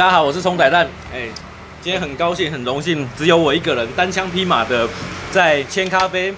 [0.00, 0.88] 大家好，我是葱仔蛋。
[1.12, 1.28] 哎，
[1.82, 4.88] 今天很高兴，很荣幸，只有我一个人单枪匹马的
[5.30, 6.32] 在千咖啡，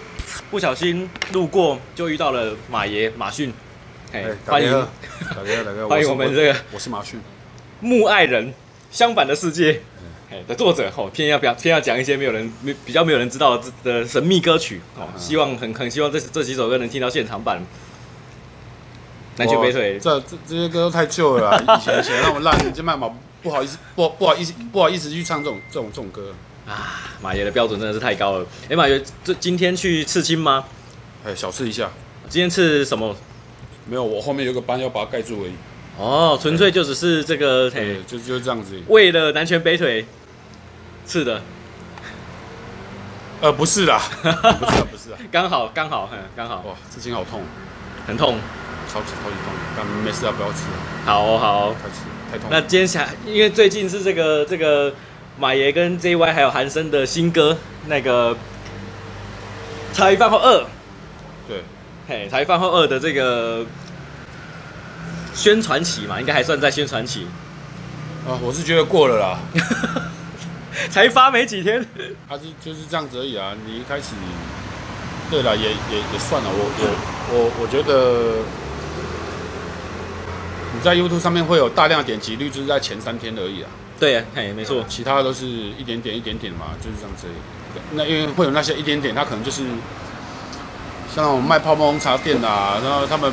[0.50, 3.54] 不小心路过就遇到了马爷马逊。
[4.12, 7.20] 哎，欢迎，大家，大家， 欢迎我们这个，我是马逊，
[7.78, 8.52] 木爱人，
[8.90, 9.80] 相反的世界，
[10.28, 14.80] 哎的作者哦，偏要表偏要讲一些没有人没比较没有人知道的的神秘歌曲。
[14.96, 17.62] 哦，希望很很希望这这几首歌能听到现场版。
[19.36, 23.08] 南拳北腿，这这这些歌都太旧了，以前写那么烂， 就卖嘛
[23.42, 26.32] 不好意思，不不好意思，不好意思去唱这种这种这种歌
[26.66, 27.00] 啊。
[27.20, 28.46] 马爷的标准真的是太高了。
[28.68, 30.64] 哎，马爷，这今天去刺青吗？
[31.24, 31.90] 哎，小刺一下。
[32.28, 33.14] 今天刺什么？
[33.86, 35.52] 没有，我后面有个斑要把它盖住而已。
[35.98, 38.80] 哦，纯粹就只是这个，对，就就是这样子。
[38.88, 40.06] 为了南拳北腿，
[41.04, 41.42] 刺的。
[43.40, 46.62] 呃，不是啦，不是啊，不是啊， 刚好刚好，嗯，刚好。
[46.66, 47.42] 哇，刺青好痛，
[48.06, 48.38] 很痛。
[48.92, 50.64] 超级超级痛，但没事啊，不要吃。
[51.04, 51.96] 好哦，好哦，太吃
[52.32, 52.48] 太痛。
[52.50, 54.94] 那今天想，因为最近是这个这个
[55.38, 58.34] 马爷跟 JY 还有韩生的新歌，那个
[59.92, 60.64] 茶余饭后二。
[61.46, 61.62] 对，
[62.08, 63.66] 嘿，茶余饭后二的这个
[65.34, 67.26] 宣传期嘛，应该还算在宣传期。
[68.26, 69.38] 啊，我是觉得过了啦，
[70.88, 71.84] 才发没几天。
[72.26, 74.14] 他是就是这样子而已啊，你一开始，
[75.30, 76.84] 对了，也也也算了，我我
[77.34, 78.42] 我我觉得。
[80.82, 83.70] 你在 YouTube 上面会有大量点击率，就是在前三天而已啊。
[84.00, 87.28] 对啊，嘿，没错，其他都是一点点一点点嘛，就是这样子。
[87.92, 89.62] 那因为会有那些一点点，他可能就是
[91.14, 93.32] 像那种卖泡沫红茶店啊，然后他们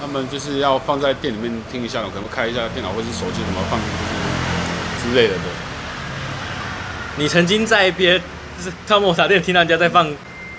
[0.00, 3.84] 他们就是要放在店里面听一下，可能开一下电脑或者是手机什么放就
[5.04, 5.34] 是之类的。
[5.34, 5.42] 对。
[7.18, 8.24] 你曾经在别就
[8.64, 10.10] 是泡沫红茶店听到人家在放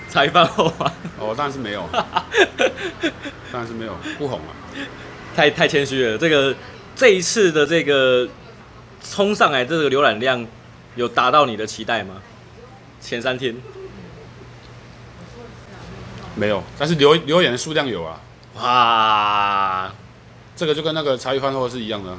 [0.08, 0.92] 茶余饭后吗？
[1.18, 4.54] 哦，当然是没有，当然是没有，不红啊。
[5.34, 6.54] 太太谦虚了，这个
[6.94, 8.28] 这一次的这个
[9.02, 10.46] 冲上来这个浏览量
[10.94, 12.16] 有达到你的期待吗？
[13.00, 13.56] 前三天
[16.36, 18.20] 没有，但是留留言的数量有啊。
[18.54, 19.92] 哇，
[20.54, 22.16] 这个就跟那个茶余饭后是一样的，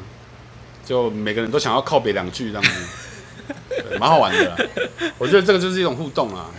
[0.86, 4.56] 就每个人都想要靠北两句这样子，蛮好玩的啦。
[5.18, 6.50] 我觉得这个就是一种互动啊，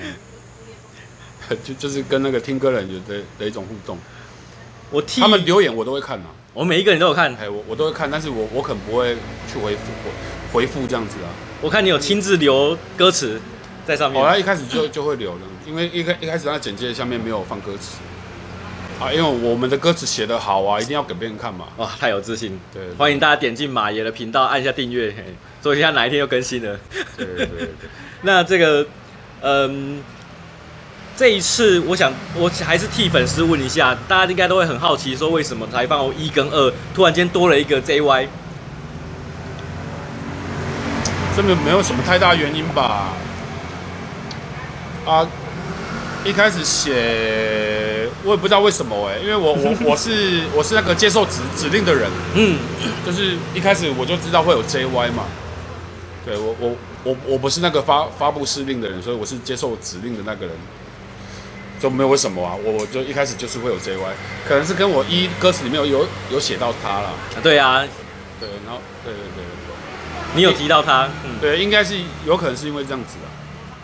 [1.63, 3.99] 就就是跟那个听歌人有的的一种互动。
[4.91, 6.27] 我替他们留言我都会看啊。
[6.55, 9.17] 我每一个人都有看，哎，我我都会看，但是我我可能不会
[9.53, 9.91] 去回复
[10.53, 11.29] 回复这样子啊。
[11.61, 13.41] 我看你有亲自留歌词
[13.85, 14.23] 在上面。
[14.23, 17.99] 哦，他一开始就就会留的，因为一开一开始那简介下面没有放歌词
[19.01, 21.67] 啊，因为我们的歌词写得好啊，一定要给别人看嘛。
[21.79, 22.57] 哇，太有自信。
[22.73, 25.13] 对，对，欢迎大家点进马爷的频道，按一下订阅，
[25.61, 26.79] 说一下哪一天又更新了。
[27.17, 27.69] 对对对，对，
[28.23, 28.87] 那这个，
[29.41, 30.01] 嗯。
[31.17, 38.27] 这一次，我想我还是替粉丝问一下，大家应该都会很好奇，说为什么台放一跟二突然间多了一个 JY？
[41.37, 43.13] 这个没有什么太大原因吧？
[45.07, 45.29] 啊，
[46.25, 52.59] 一开始写我也不知道为什么哎，因为我我 我是我是那个接受指指令的人，嗯，
[53.07, 55.25] 就是一开始我就知道会有 JY 嘛，
[56.27, 60.55] 对我我我我不是那个发发布司令的人，所以我是接受指令的那个人。
[61.85, 63.99] 都没有为什么啊，我我就一开始就是会有 JY，
[64.49, 67.13] 可能是跟我一歌词里面有有有写到他了。
[67.43, 67.85] 对啊，
[68.41, 69.45] 对，然后对对对，
[70.35, 73.29] 你有提到他，嗯，对，应该是有可能是因为这样子的。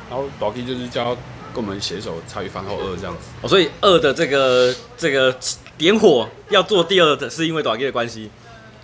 [0.08, 1.10] 然后导 K 就是叫他
[1.54, 3.28] 跟我们写一首茶余饭后二这样子。
[3.42, 5.36] 哦，所以二的这个这个
[5.76, 8.30] 点火要做第二的是因为导 K 的关系。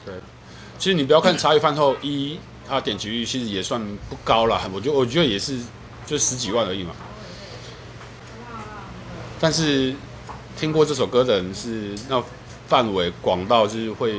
[0.05, 0.13] 对，
[0.79, 2.39] 其实你不要看茶余饭后一，
[2.69, 5.59] 它点击率其实也算不高了，我觉得我觉得也是
[6.05, 6.91] 就十几万而已嘛。
[9.39, 9.95] 但是
[10.57, 12.23] 听过这首歌的人是那
[12.67, 14.15] 范围广到就是会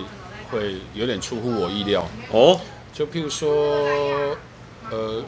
[0.51, 2.05] 会有点出乎我意料。
[2.31, 2.59] 哦，
[2.93, 4.37] 就譬如说
[4.91, 5.23] 呃，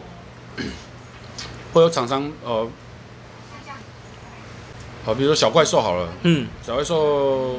[1.74, 2.68] 会有厂商呃，
[5.06, 7.56] 好，比如说小怪兽好了，嗯，小怪兽，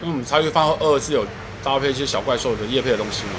[0.00, 1.26] 因为我们茶余饭后二是有
[1.62, 3.32] 搭配一些小怪兽的叶配的东西嘛，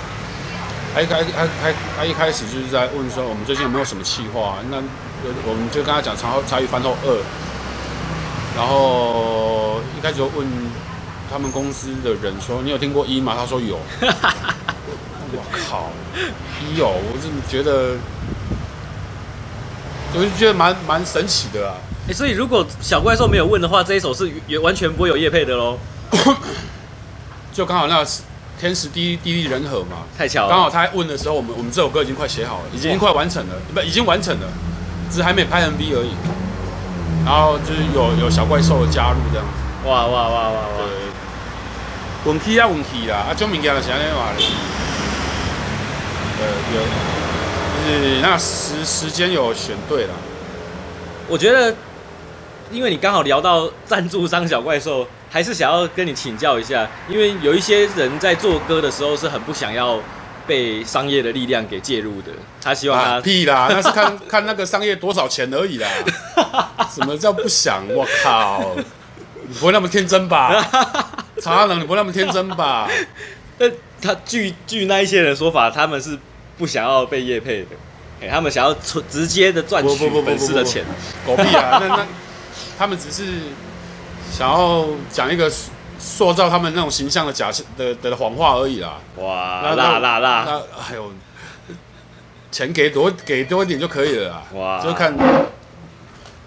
[0.94, 4.78] 他一开他他他一开始就是在问说我们最近有没有什么企划，那
[5.48, 7.24] 我们就跟他讲茶茶余饭后二。
[8.60, 10.46] 然后一开始就问
[11.32, 13.80] 他们公司的人说：“你有听过一吗？”他说有。
[15.32, 15.90] 我靠，
[16.60, 17.96] 一有，我怎么觉得，
[20.14, 21.78] 我就觉得蛮蛮神奇的啊！
[22.10, 25.78] 哎，所以如果小怪兽没有问的话，这一首是完完全不会有叶配的喽。
[27.54, 28.04] 就刚好那
[28.60, 30.50] 天时地利地利人和嘛，太巧了。
[30.50, 34.48] 刚好他问的时候，我们我们这首歌已经快写好了，已经快完成了，不，已经完成了，
[35.10, 36.10] 只是还没拍 MV 而已。
[37.30, 40.82] 然后就是有有小怪兽的加入这样子，哇哇哇哇哇！
[42.26, 44.48] 对，运气啊运气啦，啊，种物件就是安尼话咧。
[46.42, 46.44] 呃，
[46.74, 46.82] 有，
[47.86, 50.14] 就是那时时间有选对了。
[51.28, 51.76] 我觉得，
[52.72, 60.00] 因为你刚好聊到赞助商小怪兽，还是想要跟你请教一下，因为有一些人在做歌的时候是很不想要
[60.50, 65.88] 被商业的力量给介入的，他希望他、啊、屁啦， 那是看看那个商业多少钱而已啦。
[66.92, 67.88] 什么叫不想？
[67.94, 68.76] 我靠，
[69.48, 70.52] 你不会那么天真吧？
[71.40, 72.90] 查能，你不会那么天真吧？
[73.60, 76.18] 但他据据那一些人说法，他们是
[76.58, 77.68] 不想要被业配的，
[78.22, 80.84] 哎，他们想要直接的赚取粉丝的钱。
[81.28, 81.78] 狗屁啊！
[81.80, 82.08] 那那
[82.78, 83.26] 他们只是
[84.32, 85.52] 想要讲一个
[86.00, 88.98] 塑造他们那种形象的假的的谎话而已啦。
[89.18, 90.46] 哇，啦啦啦！
[90.48, 91.12] 那还有
[92.52, 94.44] 钱给多给多一点就可以了啦。
[94.54, 95.14] 哇，就看。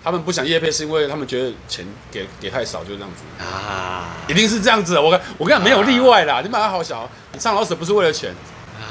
[0.05, 4.99] 他们不想叶配，是因为他们觉得钱给给太少，就这样子啊，一定是这样子。
[4.99, 6.39] 我跟我跟你讲，没有例外啦。
[6.39, 8.35] 啊、你把它好小，你上老舍不是为了钱
[8.81, 8.83] 啊？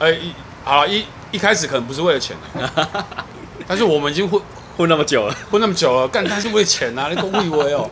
[0.00, 0.34] 哎，一
[0.64, 2.36] 好了，一一开始可能不是为了钱，
[3.66, 4.38] 但是我们已经混
[4.76, 7.10] 混那么久了，混那么久了，干他是为了钱啊？
[7.10, 7.90] 那个误以为哦，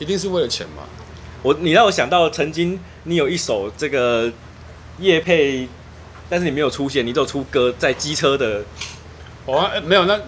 [0.00, 0.82] 一定是为了钱嘛。
[1.42, 4.32] 我你让我想到曾经你有一首这个
[4.98, 5.68] 夜配，
[6.28, 8.64] 但是你没有出现，你只有出歌在机车的，
[9.46, 10.18] 哦，欸、没有那。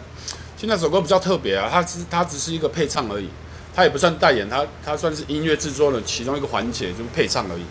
[0.56, 3.28] 其实那首歌比较特别啊，它只它只是一个配唱而已，
[3.74, 7.64] 它也不算代言，它它算是音乐制作的其中一个环节，就是配唱而已。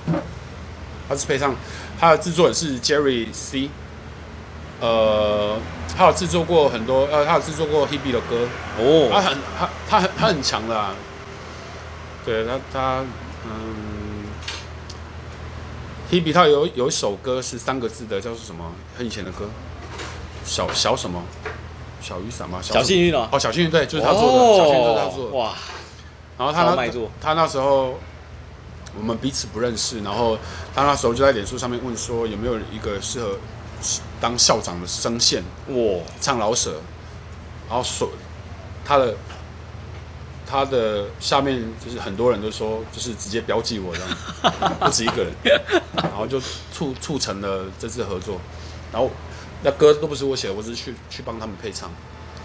[1.08, 1.56] 它是配唱，
[1.98, 3.70] 它的制作人是 Jerry C，
[4.82, 5.58] 呃，
[5.98, 8.46] 他有制作过很多，呃，他有制作过 Hebe 的歌
[8.78, 10.94] 哦，他很他他很他很强的啊，
[12.26, 13.06] 对他他
[13.46, 14.26] 嗯
[16.12, 18.72] ，Hebe 他有有一首歌是三个字的，叫做什么？
[18.98, 19.46] 很以前的歌，
[20.46, 21.22] 小小什么？
[22.02, 22.60] 小雨伞吗？
[22.62, 25.38] 小幸运哦，哦，小幸运对，就是他做的，哦、小幸运就是他做的。
[25.38, 25.54] 哇！
[26.38, 26.90] 然后他那
[27.22, 28.00] 他那时候
[28.98, 30.36] 我们彼此不认识，然后
[30.74, 33.38] 他那时候就在脸书上面问说有没有一个适合
[34.20, 36.82] 当校长的声线哇，唱老舍，
[37.70, 38.10] 然后说
[38.84, 39.16] 他的
[40.52, 44.10] 他的下面就是很多人都说就是直接标记我这样，
[44.82, 45.62] 不止一个人，
[45.96, 46.42] 然后就
[46.74, 48.42] 促促成了这次合作，
[48.92, 49.10] 然后。
[49.64, 51.88] 那歌都不是我写的，我只是去去帮他们配唱。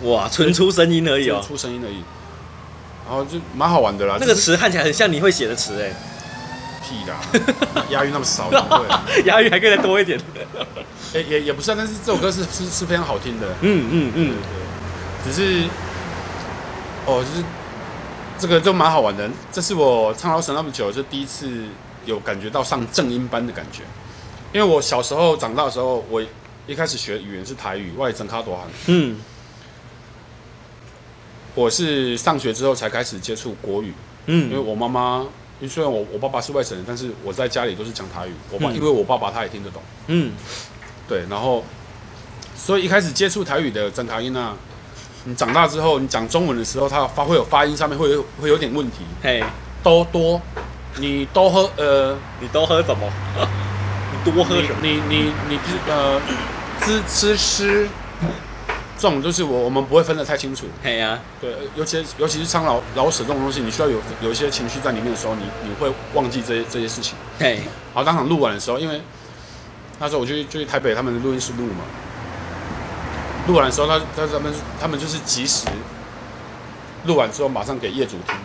[0.03, 2.05] 哇，纯出声音而已哦，出声音而已。
[3.07, 4.19] 然后就蛮好玩的啦。
[4.21, 5.95] 那个词看起来很像你会写的词哎。
[6.83, 7.17] 屁啦，
[7.89, 9.25] 押韵那么少， 对。
[9.25, 10.21] 押韵还可以再多一点。
[11.15, 13.47] 也也也不算，但是这首歌是是是非常好听的。
[13.63, 14.35] 嗯嗯嗯。
[15.25, 15.65] 只是，
[17.07, 17.43] 哦，就是
[18.39, 19.29] 这个就蛮好玩的。
[19.53, 21.67] 这是我唱老舍那么久，就第一次
[22.05, 23.83] 有感觉到上正音班的感觉。
[24.53, 26.23] 因为我小时候长大的时候，我。
[26.69, 28.67] 一开始学语言是台语，外整卡多喊。
[28.87, 29.21] 嗯，
[31.55, 33.95] 我是上学之后才开始接触国语。
[34.27, 35.21] 嗯，因为我妈妈，
[35.61, 38.33] 因为虽然我我爸爸是外省人，但是我在家里都是讲台语。
[38.51, 39.81] 我爸、嗯、因为我爸爸他也听得懂。
[40.09, 40.33] 嗯，
[41.09, 41.63] 对，然后
[42.57, 44.57] 所以一开始接触台语的整卡音啊，
[45.27, 48.99] 你长大之后你讲中文的时候，它发会有发音上面会有会有点问题。
[49.23, 49.43] 嘿，
[49.83, 50.41] 多多，
[50.99, 53.13] 你多喝呃， 你多喝什么？
[54.13, 54.77] 你多喝什么？
[54.83, 55.59] 你你你，你
[55.89, 56.21] 呃。
[56.79, 57.89] 吃吃吃，
[58.99, 60.67] 这种就是我我们不会分得太清楚。
[60.85, 67.17] 嘿呀，对，尤其尤其是唱老老舍这种东西，你需要有有一些情绪在里面的时候，你你会忘记这些这些事情。
[67.39, 67.61] 嘿，
[67.95, 69.01] 好当场录完的时候，因为
[69.99, 71.83] 那时候我去就去台北他们的录音室录嘛，
[73.47, 75.67] 录完的时候他他他们他们就是及时
[77.05, 78.37] 录完之后马上给业主听，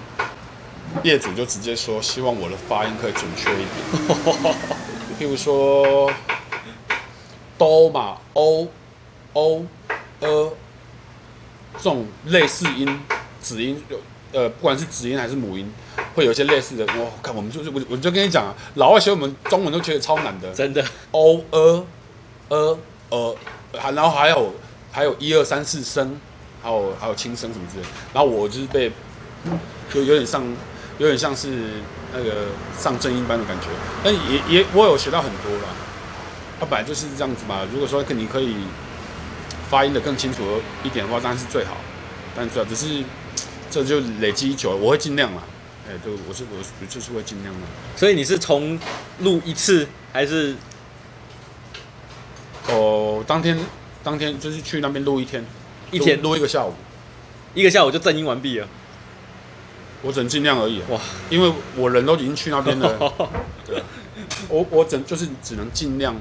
[1.03, 4.55] 业主就直接说希望我的发音可以准确一点，
[5.19, 6.11] 譬如说。
[7.57, 8.67] 都嘛，o
[9.33, 9.63] o
[10.19, 10.51] 呃，
[11.77, 12.99] 这种类似音
[13.39, 13.99] 子音有，
[14.31, 15.71] 呃，不管是子音还是母音，
[16.15, 16.83] 会有一些类似的。
[16.97, 20.83] 我看我们就是我，我就跟你讲啊，老外学我们中文都觉得超难的，真的。
[21.11, 21.85] o 呃
[22.49, 22.77] 呃
[23.09, 23.35] 呃，
[23.79, 24.51] 还然后还有
[24.91, 26.19] 还有一二三四声，
[26.61, 27.89] 还有还有轻声什么之类的。
[28.13, 28.91] 然后我就是被，
[29.93, 30.43] 就有点像
[30.97, 31.47] 有点像是
[32.13, 33.67] 那个上正音班的感觉，
[34.03, 35.69] 但也也我有学到很多啦。
[36.59, 37.61] 它本来就是这样子嘛。
[37.71, 38.55] 如果说你可以
[39.69, 41.77] 发音的更清楚一点的话，当然是最好。
[42.35, 43.03] 但是只是
[43.69, 45.41] 这就累积久了，我会尽量嘛。
[45.87, 47.61] 哎，对，我是我就是会尽量的。
[47.95, 48.79] 所以你是从
[49.19, 50.55] 录一次还是？
[52.67, 53.57] 哦，当天
[54.03, 55.45] 当天就是去那边录一天，
[55.91, 56.73] 一天录一个下午，
[57.53, 58.67] 一个下午就正音完毕了。
[60.01, 60.81] 我只能尽量而已。
[60.89, 62.97] 哇，因为我人都已经去那边了。
[63.65, 63.81] 对，
[64.49, 66.15] 我我整就是只能尽量。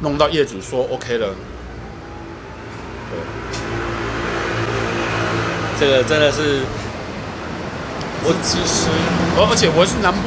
[0.00, 1.28] 弄到业主说 OK 了，
[3.08, 3.20] 对，
[5.78, 6.62] 这个真的是，
[8.24, 8.88] 我其实，
[9.36, 10.18] 而而且我是南部，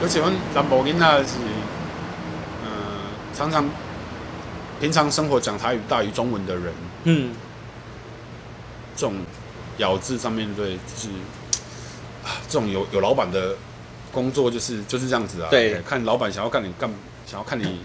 [0.00, 1.34] 而且我南部人那是，
[3.34, 3.68] 常常
[4.82, 6.74] 平常生活讲台语大于中文的人，
[7.04, 7.32] 嗯，
[8.96, 9.14] 这种
[9.78, 11.08] 咬字上面对，就是
[12.24, 13.54] 啊，这种有有老板的
[14.10, 15.46] 工作就是就是这样子啊。
[15.48, 16.92] 对，看老板想要干你干，
[17.24, 17.78] 想要看你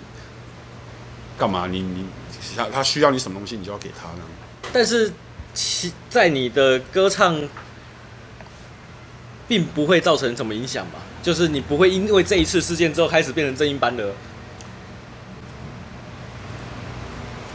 [1.38, 2.04] 干嘛，你你
[2.56, 4.24] 他他需要你什么东西，你就要给他呢。
[4.74, 5.14] 但是
[5.54, 7.40] 其在你的歌唱，
[9.48, 10.94] 并不会造成什么影响吧？
[11.22, 14.12] 就是你不会因为这一次事件之后开始变成正音班的。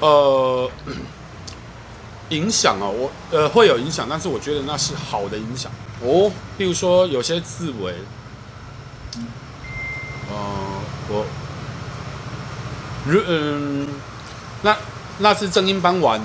[0.03, 0.69] 呃，
[2.31, 5.71] 影响啊，我呃会有影响，但是我觉得那是好的影响
[6.03, 6.29] 哦。
[6.59, 7.95] 例如说有些字尾，
[10.29, 10.35] 呃，
[11.09, 11.25] 我，
[13.07, 13.87] 如嗯，
[14.63, 14.77] 那
[15.19, 16.21] 那次正音班完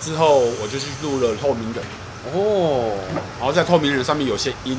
[0.00, 1.84] 之后，我就去录了透明人
[2.32, 2.96] 哦，
[3.38, 4.78] 然后在透明人上面有些音，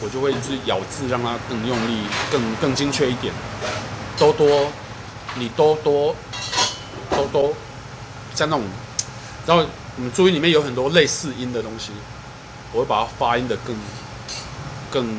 [0.00, 3.34] 我就会去咬字让它更用力、更更精确一点。
[4.16, 4.70] 多多，
[5.34, 6.14] 你多多。
[7.18, 7.54] 都都
[8.34, 8.64] 像那种，
[9.46, 9.64] 然后
[9.96, 11.90] 我们注音里面有很多类似音的东西，
[12.72, 13.76] 我会把它发音的更
[14.90, 15.16] 更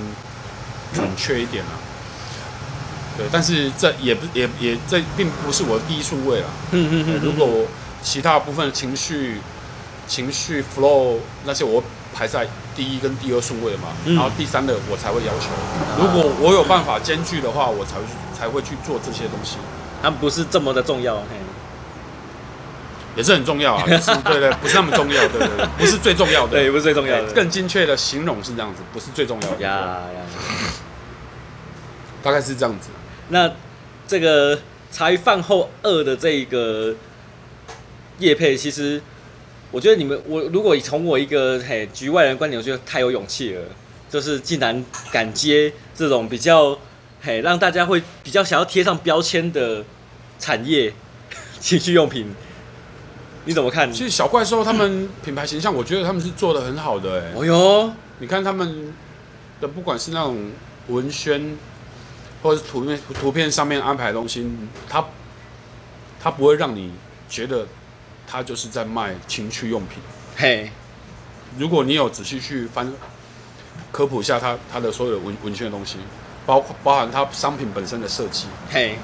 [0.93, 1.75] 准确一点啊。
[3.17, 6.47] 对，但是这也不也也这并不是我的第一顺位啦。
[6.71, 7.65] 嗯嗯，如果
[8.01, 9.41] 其他部分情绪
[10.07, 11.83] 情绪 flow 那些我
[12.15, 15.49] 排在第一跟第二顺位嘛，然后第三的我才会要求。
[15.99, 18.03] 如果我有办法兼具的话，我才会
[18.37, 19.57] 才会去做这些东西。
[20.01, 21.21] 它不是这么的重要。
[23.19, 27.33] 也是很重要啊， 是对对，不是那么重要，对对对，不是最重要的，对，不是最重要的。
[27.33, 29.61] 更精确的形容是这样子，不是最重要的。
[29.61, 30.21] 呀呀，
[32.23, 32.87] 大概是这样子。
[33.27, 33.51] 那
[34.07, 34.57] 这个
[34.89, 36.95] 茶余饭后二的这个
[38.19, 39.01] 叶配，其实
[39.69, 43.61] 我觉得你们，我如果从我一个嘿局外人观点，我觉得太有勇气了，
[44.09, 46.79] 就是竟然敢接这种比较
[47.21, 49.83] 嘿让大家会比较想要贴上标签的
[50.39, 50.93] 产业
[51.59, 52.33] 情趣用品。
[53.45, 53.91] 你怎么看？
[53.91, 57.31] 其实小怪兽他们品牌形象，我觉得他们是做的很好的哎。
[57.35, 58.93] 哦哟，你看他们
[59.59, 60.51] 的不管是那种
[60.87, 61.57] 文宣，
[62.43, 64.47] 或者是图片图片上面安排的东西，
[64.87, 65.03] 他
[66.21, 66.91] 他不会让你
[67.27, 67.65] 觉得
[68.27, 69.99] 他就是在卖情趣用品。
[70.35, 70.71] 嘿，
[71.57, 72.91] 如果你有仔细去翻
[73.91, 75.97] 科普一下他他的所有的文文宣的东西，
[76.45, 78.97] 包括包含他商品本身的设计，嘿，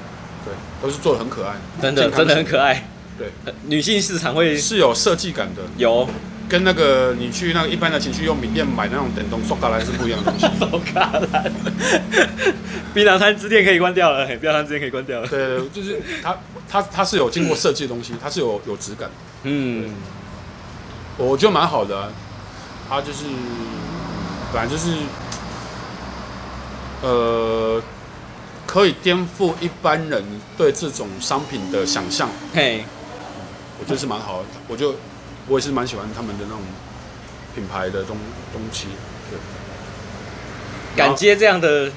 [0.43, 2.87] 对，都是做的很可爱，真的真的很可爱。
[3.17, 3.29] 对，
[3.67, 6.07] 女性市场会是有设计感的，有
[6.49, 10.45] 跟那个你去那个一般的情趣用品店买那种电动塑胶篮是不一样的东西。
[10.59, 11.51] 塑胶篮，
[12.93, 15.27] 槟榔摊之店可以关掉了，槟榔摊之店可以关掉了。
[15.27, 16.37] 对，就是它
[16.69, 19.09] 它它是有经过设计的东西，它是有有质感。
[19.43, 19.89] 嗯，
[21.17, 22.09] 我觉得蛮好的，啊，
[22.89, 23.23] 它就是
[24.53, 24.91] 本来就是
[27.01, 27.81] 呃。
[28.67, 30.25] 可以颠覆一般人
[30.57, 32.27] 对这种商品的想象。
[32.51, 32.83] 嘿，
[33.79, 34.47] 我觉得是蛮好的。
[34.67, 34.95] 我就
[35.47, 36.61] 我也是蛮喜欢他们的那种
[37.53, 38.17] 品牌的东
[38.51, 38.87] 东西。
[39.29, 39.37] 对，
[40.95, 41.91] 敢接这样的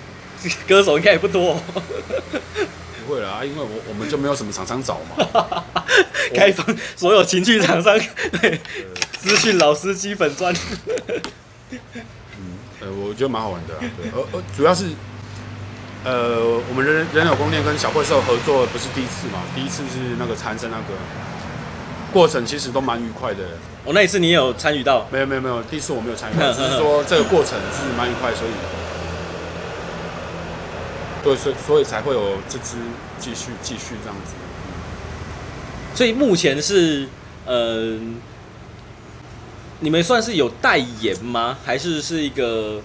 [0.67, 1.61] 歌手应该也不多。
[3.07, 5.65] 不会啦，因为我我们就没有什么厂商找嘛。
[6.35, 6.67] 开放
[6.97, 7.99] 所有情趣厂商，
[8.41, 8.61] 对，
[9.19, 10.55] 资讯老司机粉专。
[11.71, 11.79] 嗯，
[12.81, 13.75] 呃，我觉得蛮好玩的。
[13.79, 14.87] 对，而而主要是。
[16.05, 19.43] 呃，我们人人有宫殿跟小怪兽合作不是第一次嘛？
[19.53, 20.95] 第一次是那个残生那个
[22.13, 23.45] 过程，其实都蛮愉快的。
[23.85, 25.07] 哦，那一次你有参与到？
[25.11, 28.51] 没有没有没有，第一次我没有参与到， 只是说这个过程是蛮愉快，所以
[31.23, 32.77] 对，所以所以才会有这支
[33.19, 34.35] 继续继续这样子。
[35.95, 37.09] 所以目前是
[37.45, 37.99] 呃，
[39.81, 41.59] 你们算是有代言吗？
[41.65, 42.81] 还是是一个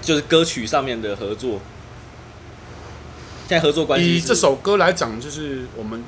[0.00, 1.60] 就是歌曲上面的合作？
[3.46, 6.02] 现在合作关系，以这首歌来讲，就是我们，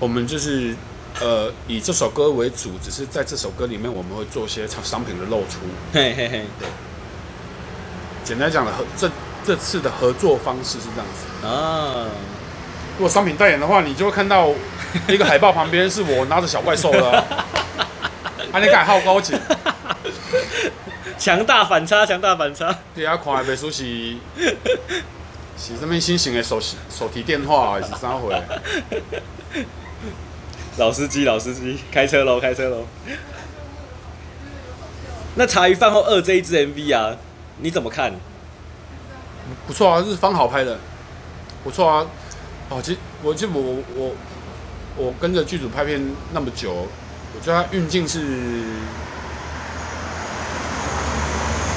[0.00, 0.74] 我们就是
[1.20, 5.58] 呃，以这首歌为主，只是在这首歌里面，我们会做些商品的露出。
[5.92, 6.66] 嘿嘿嘿，对。
[8.24, 9.10] 简单讲的合，这
[9.44, 12.06] 这次的合作方式是这样子啊。
[12.96, 14.48] 如果商品代言的话，你就会看到
[15.06, 17.10] 一个海报旁边是我拿着小怪兽的，
[18.52, 19.34] 啊，你改好高级，
[21.18, 22.74] 强大反差，强大反差。
[22.94, 24.16] 对啊，看的书是。
[25.62, 28.34] 是什么新型的手手提电话还是啥回？
[30.76, 32.86] 老司机，老司机，开车喽，开车喽。
[35.36, 37.16] 那茶余饭后二这一支 MV 啊，
[37.58, 38.12] 你怎么看？
[39.66, 40.78] 不错啊，是方好拍的，
[41.64, 42.06] 不错啊。
[42.68, 44.12] 哦，其实我就我我
[44.96, 46.00] 我跟着剧组拍片
[46.32, 48.20] 那么久，我觉得他运镜是，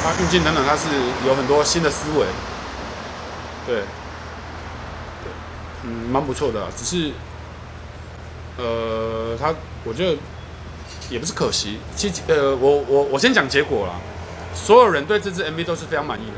[0.03, 0.87] 他运镜等等，他是
[1.25, 2.25] 有很多新的思维。
[3.65, 3.83] 对，对，
[5.83, 7.11] 嗯，蛮不错的，只是，
[8.57, 10.17] 呃，他我觉得
[11.09, 13.93] 也不是可惜，其实呃，我我我先讲结果啦，
[14.53, 16.33] 所有人对这支 MV 都是非常满意的。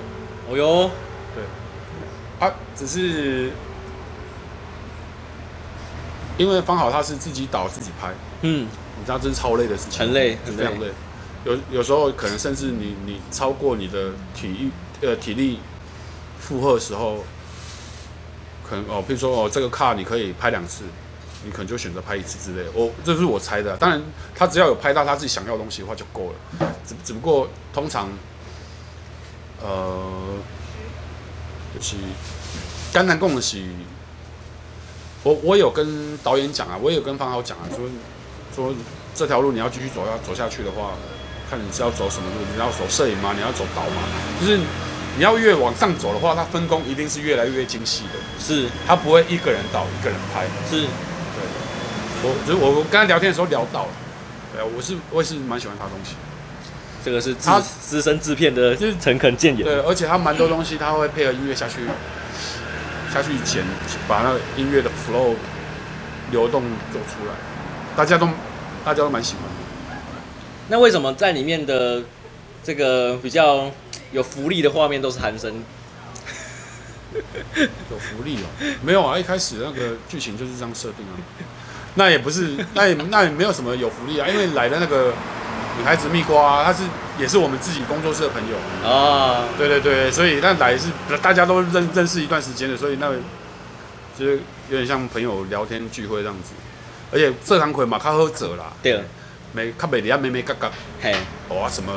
[0.49, 0.91] 哦哟，
[1.33, 3.51] 对，啊，只是
[6.37, 8.67] 因为方好他是自己导自己拍，嗯，
[8.99, 10.87] 你知道这是超累的事情，很累，很非常累，
[11.43, 14.69] 有有时候可能甚至你你超过你的体育
[15.01, 15.59] 呃体力
[16.39, 17.23] 负荷的时候。
[18.67, 20.85] 可能哦，譬如说哦，这个卡你可以拍两次，
[21.45, 22.71] 你可能就选择拍一次之类的。
[22.73, 24.01] 我、哦、这是我猜的，当然
[24.35, 26.67] 他只要有拍到他自己想要的东西的话就够了。
[26.85, 28.09] 只只不过通常，
[29.61, 30.11] 呃，
[31.73, 31.95] 就是
[32.91, 33.63] 甘南共的是，
[35.23, 37.87] 我我有跟导演讲啊，我也有跟方豪讲啊，说
[38.55, 38.75] 说
[39.13, 40.91] 这条路你要继续走要走下去的话，
[41.49, 43.33] 看你是要走什么路，你要走摄影吗？
[43.35, 44.01] 你要走导吗？
[44.41, 44.59] 就是。
[45.17, 48.19] 你要越往上走的话，它分工一定是越来越精细的。
[48.37, 50.43] 是，他不会一个人导一个人拍。
[50.69, 50.89] 是，对。
[52.25, 53.89] 我就是我，我跟他聊天的时候聊到了。
[54.53, 56.15] 对啊，我是我也是蛮喜欢他东西。
[57.03, 59.63] 这个是他资深制片的，就是诚恳建言。
[59.63, 61.81] 对，而且他蛮多东西他会配合音乐下去，
[63.13, 63.63] 下去剪，
[64.07, 65.35] 把那个音乐的 flow
[66.31, 67.33] 流动走出来，
[67.95, 68.25] 大家都
[68.83, 69.49] 大家都蛮喜欢的。
[70.69, 72.03] 那为什么在里面的
[72.63, 73.71] 这个比较？
[74.11, 75.51] 有福利的画面都是韩生，
[77.11, 78.47] 有福利哦？
[78.81, 81.13] 没有啊，一开始那个剧情就是这样设定啊。
[81.95, 85.13] 那也不是， 那也那也没有什么有福利啊，因为来的那个
[85.77, 86.83] 女孩子蜜瓜，她是
[87.19, 89.43] 也是我们自己工作室的朋友啊。
[89.57, 90.89] 对对对，所以那来是
[91.21, 93.09] 大家都认认识一段时间的，所以那
[94.17, 96.53] 就是有点像朋友聊天聚会这样子。
[97.11, 99.03] 而且这堂课嘛，他喝者啦，对，
[99.53, 100.71] 没他没底下没没嘎嘎，
[101.01, 101.15] 嘿，
[101.49, 101.91] 哇什么？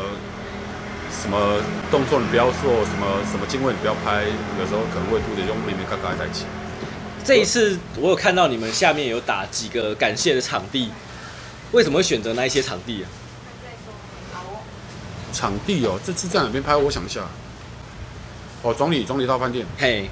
[1.10, 1.56] 什么
[1.90, 4.22] 动作你不要做，什么什么镜位你不要拍，
[4.60, 6.44] 有时候可能会突然用妹妹嘎嘎在一起。
[7.28, 10.90] 这一次我有看到你们下面有打几个感谢的场地，
[11.72, 13.06] 为什么会选择那一些场地啊？
[15.30, 16.74] 场地哦，这次在哪边拍？
[16.74, 17.20] 我想一下。
[18.62, 19.66] 哦，总理总理大饭店。
[19.76, 20.08] 嘿，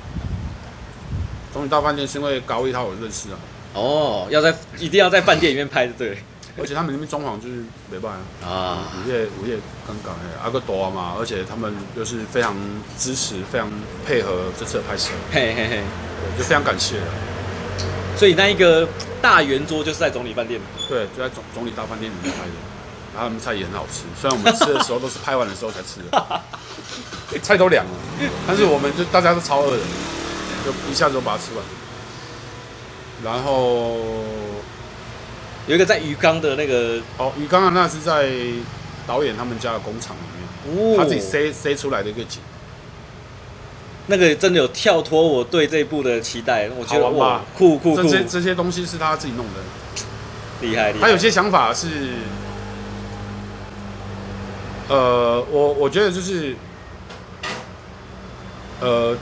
[1.55, 3.39] 总理大饭店是因为高一他我认识啊。
[3.73, 6.19] 哦，要在一定要在饭店里面拍的，对。
[6.59, 8.49] 而且他们那边装潢就是没办法。
[8.49, 12.57] 啊，午夜午夜刚刚哎，阿个多嘛，而且他们就是非常
[12.99, 13.71] 支持，非常
[14.07, 15.83] 配合这次的拍摄，嘿嘿嘿，
[16.39, 16.97] 就非常感谢。
[18.17, 18.89] 所以那一个
[19.21, 22.53] 大圆桌就是在总理饭店，对，就在总总理大饭店里面拍的，
[23.13, 26.43] 然后他们菜也很好吃，虽然我们吃的时候都是拍完的时候才吃的，
[27.43, 27.93] 菜都凉了，
[28.47, 29.83] 但是我们就大家都超饿的，
[30.65, 31.63] 就一下子就把它吃完，
[33.23, 34.01] 然后。
[35.67, 38.31] 有一个在鱼缸的那个哦，鱼缸啊，那是在
[39.07, 42.41] 导演他们家的工厂里面，哦、他自己塞塞出来的一个景。
[44.07, 48.03] 那个真的有跳脱我对这一部的期待，我觉得哇，酷酷酷！
[48.03, 49.61] 这些这些东西是他自己弄的，
[50.61, 51.01] 厉害厉害。
[51.01, 51.89] 他有些想法是，
[54.89, 56.55] 呃，我我觉得就是，
[58.81, 59.19] 呃，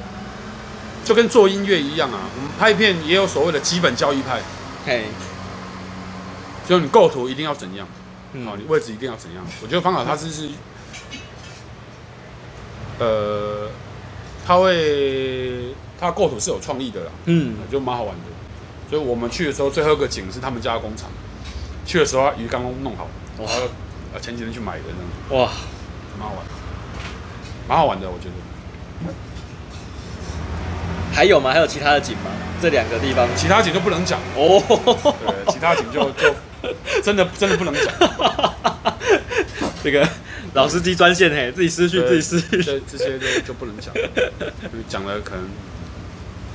[1.03, 4.43] 就跟做音乐一样啊，我们拍片也有所谓的基本教育派，
[4.85, 5.05] 嘿。
[6.67, 7.87] 就你构图一定要怎样，
[8.33, 9.45] 嗯，你位置一定要怎样。
[9.63, 10.49] 我觉得方法他是是，
[12.99, 13.69] 呃，
[14.47, 18.23] 他会他构图是有创意的啦，嗯，就蛮好玩的。
[18.89, 21.11] 所以我们去的时候，最后一个景是他们家的工厂，
[21.85, 23.55] 去的时候鱼缸弄好，我还
[24.15, 25.51] 要前几天去买的那种，哇，
[26.19, 26.45] 蛮好玩，
[27.69, 28.35] 蛮好玩的，我觉得。
[31.13, 31.53] 还有吗？
[31.53, 32.31] 还有其他的景吗？
[32.61, 34.63] 这两个地方，其他景就不能讲哦。
[34.67, 36.35] 对，其他景就就。
[37.03, 37.85] 真的真的不能讲，
[39.83, 40.09] 这个
[40.55, 43.93] 老司机专线嘿，自己失去自己失去，这这些就就不能讲，
[44.89, 45.45] 讲了可能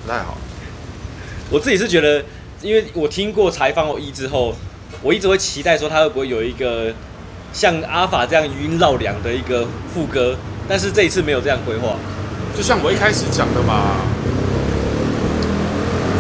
[0.04, 0.38] 不太好。
[1.50, 2.24] 我自己是觉得，
[2.62, 4.56] 因为我听过《柴方我一》之后，
[5.02, 6.94] 我一直会期待说他会不会有一个
[7.52, 11.96] 像阿法这样余音绕梁的一个副歌，但是这一次没有这样规划。
[12.56, 13.96] 就像我一开始讲的嘛，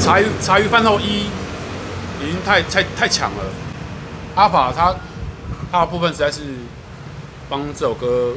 [0.03, 1.03] 《茶余茶余饭后一》
[2.21, 3.43] 已经太太太强了。
[4.39, 4.95] 阿法他
[5.69, 6.39] 他的部分实在是
[7.49, 8.33] 帮这首歌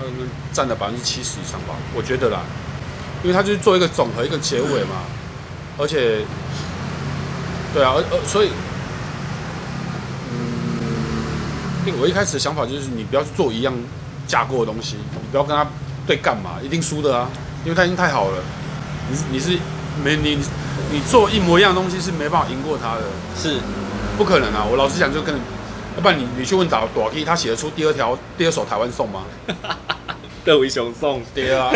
[0.00, 2.40] 嗯占了百分之七十以上吧，我觉得啦，
[3.22, 5.04] 因为他就是做一个总和一个结尾嘛，
[5.78, 6.24] 而且
[7.72, 8.50] 对啊，而而所以
[10.32, 13.72] 嗯，我一开始的想法就是你不要去做一样
[14.26, 15.64] 架构的东西，你不要跟他
[16.08, 17.28] 对干嘛，一定输的啊，
[17.64, 18.42] 因为他已经太好了，
[19.08, 19.56] 你你是
[20.02, 20.40] 没你
[20.90, 23.02] 你做一模一样的东西是没办法赢过他的，
[23.36, 23.60] 是。
[24.16, 24.64] 不可能啊！
[24.64, 25.34] 我老实讲，就跟，
[25.94, 29.24] 要不然你你去问打打 K，他写得出第二条第二首台湾颂吗？
[30.42, 31.70] 德维雄颂，对啊。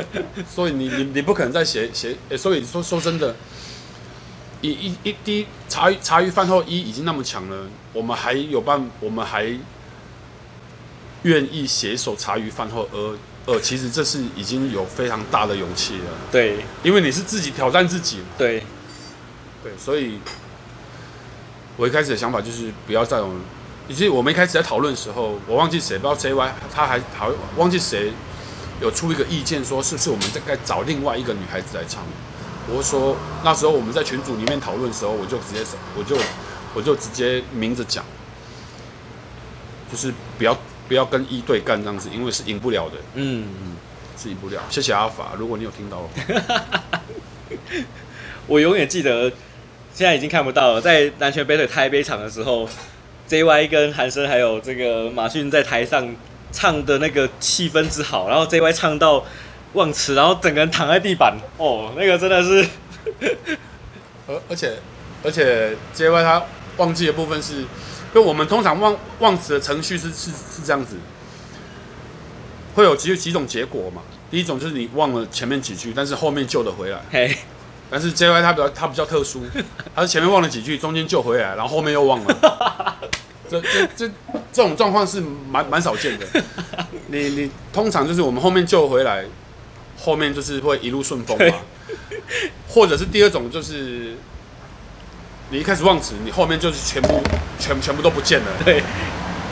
[0.46, 3.34] 所以你你你不可能再写写，所以说说真的，
[4.60, 7.64] 一一一滴茶余茶余饭后一已经那么强了，
[7.94, 9.46] 我们还有办，我们还
[11.22, 13.16] 愿意写一首茶余饭后二
[13.46, 16.10] 二，其实这是已经有非常大的勇气了。
[16.30, 18.20] 对，因为你是自己挑战自己。
[18.36, 18.64] 对，
[19.62, 20.18] 对，所以
[21.76, 23.30] 我一开始的想法就是不要再有。
[23.88, 28.12] 以及我们一开始在讨论的时候，我忘记谁，不知道 JY，他还好忘记谁
[28.80, 32.02] 有出一个意见，说是不是我们在该找另外一个女孩子来唱。
[32.68, 35.64] 我说那时候我们在群组里面讨论的时候，我就直接
[35.96, 36.18] 我就
[36.74, 38.04] 我就直接明着讲，
[39.88, 40.52] 就是不要
[40.88, 42.96] 不要跟一对干这样子，因为是赢不了的。
[43.14, 43.76] 嗯嗯，
[44.16, 44.62] 是赢不了。
[44.70, 46.64] 谢谢阿法，如果你有听到的话，
[48.46, 49.30] 我永远记得，
[49.92, 52.68] 现在已经看不到了，在南拳北腿台北场的时候
[53.28, 56.14] ，JY 跟韩生还有这个马逊在台上
[56.52, 59.24] 唱的那个气氛之好，然后 JY 唱到。
[59.72, 62.66] 忘词，然后整个人躺在地板，哦，那个真的是，
[64.26, 64.72] 而而且
[65.22, 66.42] 而且 JY 他
[66.78, 67.62] 忘记的部分是，
[68.16, 70.96] 就我们通常忘忘词的程序是是是这样子，
[72.74, 74.00] 会有几几种结果嘛？
[74.30, 76.98] 第一种就是你忘了前面几句，但是后面救得回来。
[77.10, 77.36] 嘿，
[77.90, 79.42] 但是 JY 他比较他比较特殊，
[79.94, 82.96] 他是前面忘了几句，中间救回来，然后后面又忘了。
[83.50, 84.08] 这这这
[84.50, 86.26] 这种状况是蛮蛮少见的。
[87.08, 89.26] 你你通常就是我们后面救回来。
[89.98, 91.56] 后面就是会一路顺风嘛，
[92.68, 94.14] 或者是第二种就是，
[95.50, 97.22] 你一开始忘词，你后面就是全部
[97.58, 98.46] 全全部都不见了。
[98.64, 98.82] 对，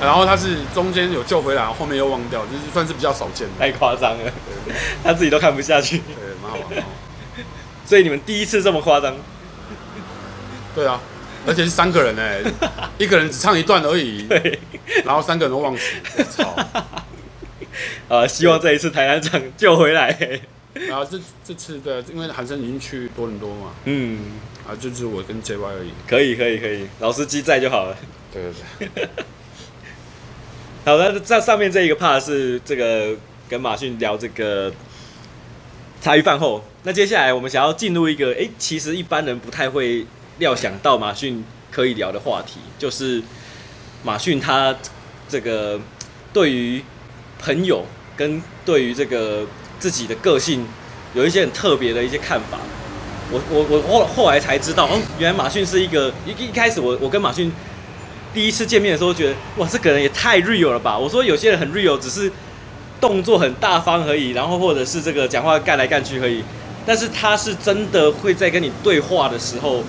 [0.00, 3.52] 然后他是中间有救回来，后面又忘掉，就是算是比较少见的。
[3.58, 4.32] 太夸张了，
[5.04, 5.98] 他自己都看不下去。
[5.98, 6.84] 对，蛮好玩。
[7.86, 9.14] 所以你们第一次这么夸张？
[10.74, 11.00] 对啊，
[11.46, 12.42] 而且是三个人哎，
[12.98, 14.26] 一个人只唱一段而已。
[14.26, 14.58] 对，
[15.04, 15.92] 然后三个人都忘词，
[16.24, 16.56] 操。
[18.08, 20.40] 呃，希望这一次台南场救回来。
[20.88, 24.32] 然后这这次的，因为韩生已经去多伦多嘛，嗯，
[24.66, 25.90] 啊，就是我跟 JY 而已。
[26.06, 27.96] 可以，可以，可以，老司机在就好了。
[28.32, 28.42] 对
[28.78, 29.08] 对对。
[30.84, 33.16] 好，那在上面这一个 part 是这个
[33.48, 34.72] 跟马逊聊这个
[36.00, 36.64] 茶余饭后。
[36.82, 40.06] 那接下来我们想要进入一个，哎、欸，其实一般人不太会
[40.38, 43.22] 料想到马逊可以聊的话题，就是
[44.02, 44.76] 马逊他
[45.28, 45.80] 这个
[46.32, 46.82] 对于。
[47.36, 47.84] 朋友
[48.16, 49.46] 跟对于这个
[49.78, 50.66] 自己的个性
[51.12, 52.58] 有一些很特别的一些看法，
[53.30, 57.50] 我我我后后来才知道，哦，原来马逊是一个一一开始我我跟马逊
[58.32, 60.98] 第一次见面的时候，觉得哇，这个人也太 real 了吧！
[60.98, 62.30] 我说有些人很 real，只是
[63.00, 66.42] 动作很大方而已，然后或者是这个讲话干来干去而已，
[66.84, 69.82] 但是他是真的会在跟你对话的时候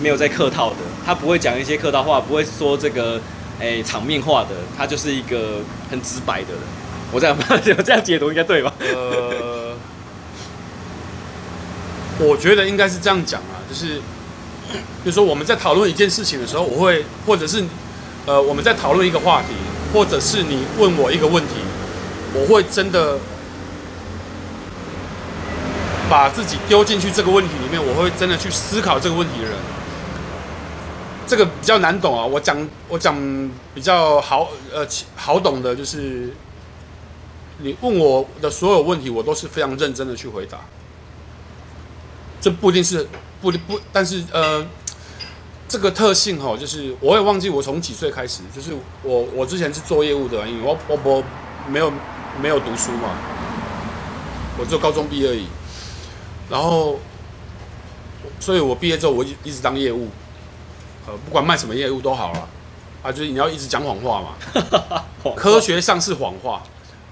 [0.00, 3.20] 没有在客套的，他不会讲一些客套话，不会说这个
[3.60, 6.60] 诶场面话的，他就是一个很直白的人。
[7.12, 7.36] 我这样，
[7.78, 8.74] 我这样解读应该对吧？
[8.80, 9.65] 呃，
[12.18, 14.00] 我觉得应该是这样讲啊，就是，
[15.04, 17.64] 就是说我们在讨论一件事情的时候，我会，或者是，
[18.26, 19.48] 呃，我们在讨论一个话题，
[19.92, 21.54] 或者是你问我一个问题，
[22.34, 23.18] 我会真的
[26.08, 29.54] 把自己丢进去这个问题里面，我会真的去思考这个问题的人，
[31.26, 32.24] 这个比较难懂啊。
[32.24, 32.56] 我讲，
[32.88, 33.14] 我讲
[33.74, 36.32] 比较好，呃，好懂的就是。
[37.58, 40.58] 你问我的所有问题，我都是非常认真的去回答。
[42.46, 43.04] 这不一定是
[43.42, 44.64] 不不，但是呃，
[45.66, 51.24] 这个特性哈，就是我也忘记我从几岁开始，就是我我之前是做业务的，因为我我我
[51.68, 51.92] 没有
[52.40, 53.16] 没有读书嘛，
[54.60, 55.48] 我只有高中毕业而已。
[56.48, 57.00] 然后，
[58.38, 60.08] 所以我毕业之后我一一直当业务，
[61.08, 62.48] 呃，不管卖什么业务都好了，
[63.02, 65.02] 啊，就是你要一直讲谎话嘛，
[65.34, 66.62] 科学上是谎话。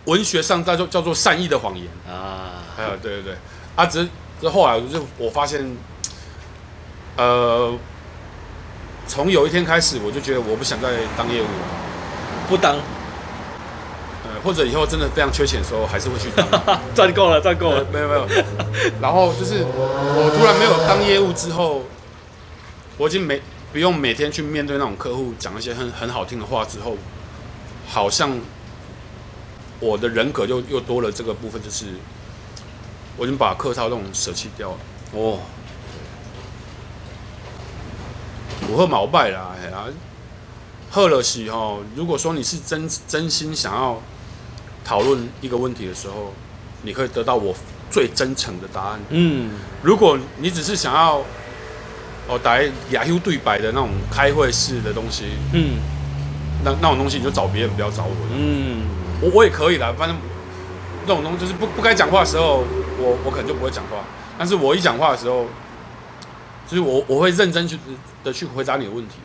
[0.04, 3.36] 文学上叫做叫做善意的谎言啊，还有对对对，
[3.74, 4.08] 啊，只是
[4.40, 5.76] 这后来就我发现，
[7.16, 7.72] 呃，
[9.06, 11.50] 从有一天开始，我就觉得我不想再当业务了，
[12.48, 12.76] 不当，
[14.24, 16.46] 呃，或者以后真的非常缺钱的时候，还是会去当，
[16.94, 18.26] 赚够了，赚够了，没有没有，
[19.00, 21.82] 然后就是我突然没有当业务之后，
[22.98, 23.40] 我已经没
[23.72, 26.96] 不用每天去面对那种客户讲一些很很好听的话之后，
[27.88, 28.38] 好像。
[29.80, 31.86] 我的人格就又多了这个部分，就是
[33.16, 34.76] 我已经把客套那种舍弃掉了。
[35.12, 35.38] 哦，
[38.68, 39.84] 我喝毛拜啦，哎呀，
[40.90, 41.76] 喝了喜哈。
[41.94, 44.00] 如果说你是真真心想要
[44.84, 46.32] 讨论一个问题的时候，
[46.82, 47.54] 你可以得到我
[47.90, 49.00] 最真诚的答案。
[49.10, 51.22] 嗯，如果你只是想要
[52.26, 55.76] 哦打雅 Q 对白的那种开会式的东西，嗯，
[56.64, 58.16] 那那种东西你就找别人，不要找我。
[58.32, 58.82] 嗯。
[59.20, 60.16] 我我也可以啦，反正
[61.06, 62.64] 这种东西就是不不该讲话的时候，
[62.98, 64.04] 我我可能就不会讲话。
[64.38, 65.46] 但是我一讲话的时候，
[66.66, 67.78] 就是我我会认真去
[68.24, 69.16] 的去回答你的问题。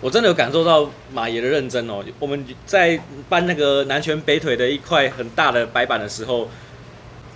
[0.00, 2.04] 我真的有感受到马爷的认真哦。
[2.20, 6.48] 我们在搬那个南拳北腿的一块很大的白板的时候，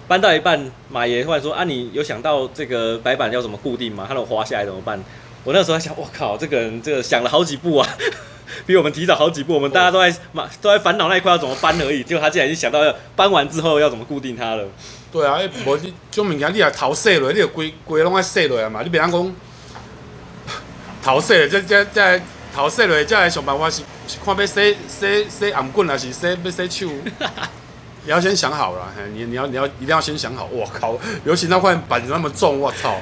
[0.07, 4.05] 搬到一半，马爷突然说：“啊，你有想到这个白板要怎么固定吗？
[4.07, 5.03] 它能滑下来怎么办？”
[5.45, 7.89] 我那时候还想：“我靠，这个人这个想了好几步啊，
[8.67, 9.55] 比我们提早好几步。
[9.55, 14.65] 我们大家都在嘛都在烦恼那一块要怎么搬而已，结果他竟然已经想到要搬完之后要怎么固定它了。”
[15.13, 19.33] 对啊，无你种物件你也头洗落，你就规规拢爱洗落啊嘛，你别人讲
[21.03, 22.21] 头洗了，这这这。
[22.55, 26.93] 头洗落，再来想办法是是看要洗洗洗颔棍，还是洗要洗手？
[28.05, 30.45] 你要先想好了，你你要你要一定要先想好。
[30.47, 33.01] 我靠，尤其那块板子那么重，我操！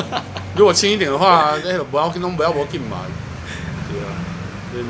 [0.56, 3.02] 如果轻一点的话，那个不要跟东不要不紧嘛。
[3.90, 4.08] 对啊，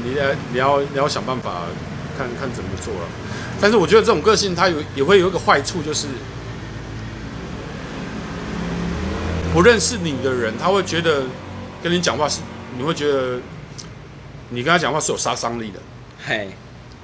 [0.04, 1.62] 你要你要你要想办法
[2.16, 3.00] 看看怎么做了。
[3.60, 6.06] 但是我觉得这种个性，它有也会有一个坏处，就是
[9.52, 11.22] 不认识你的人，他会觉得
[11.82, 12.40] 跟你讲话是，
[12.76, 13.38] 你会觉得。
[14.50, 15.78] 你跟他讲话是有杀伤力的，
[16.24, 16.48] 嘿，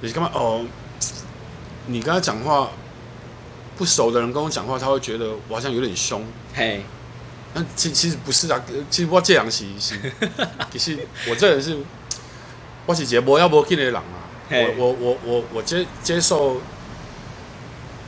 [0.01, 0.31] 你干嘛？
[0.33, 0.65] 哦，
[1.87, 2.69] 你跟他讲话，
[3.77, 6.81] 不熟的人跟我讲话，他会觉得我好像有点凶，嘿，
[7.53, 9.99] 那其其实不是啊，其实我这样是是，
[10.71, 10.97] 其实
[11.29, 11.77] 我这人是，
[12.85, 14.01] 我是一个无要无紧的人啊，
[14.49, 16.61] 我我我我我接接受，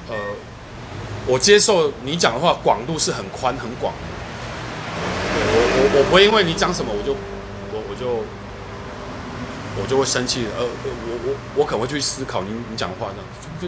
[0.10, 0.16] 呃，
[1.28, 4.00] 我接受你讲的话广度是很宽很广的，
[5.36, 7.14] 我我我不会因为你讲什么我就
[7.74, 8.24] 我我就。
[9.80, 13.26] 我就会生气，呃，我我我可能会去思考你你讲的话这样，
[13.62, 13.68] 就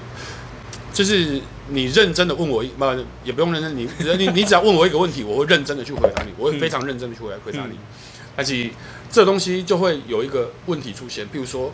[0.94, 2.86] 就是你认真的问我一，不
[3.24, 7.78] 也不用认真，你你你只要问我一个问题，我会认真的去回答你，我会非常认真的去回回答你，
[8.36, 8.72] 而且
[9.12, 11.72] 这东西就会有一个问题出现，比如说，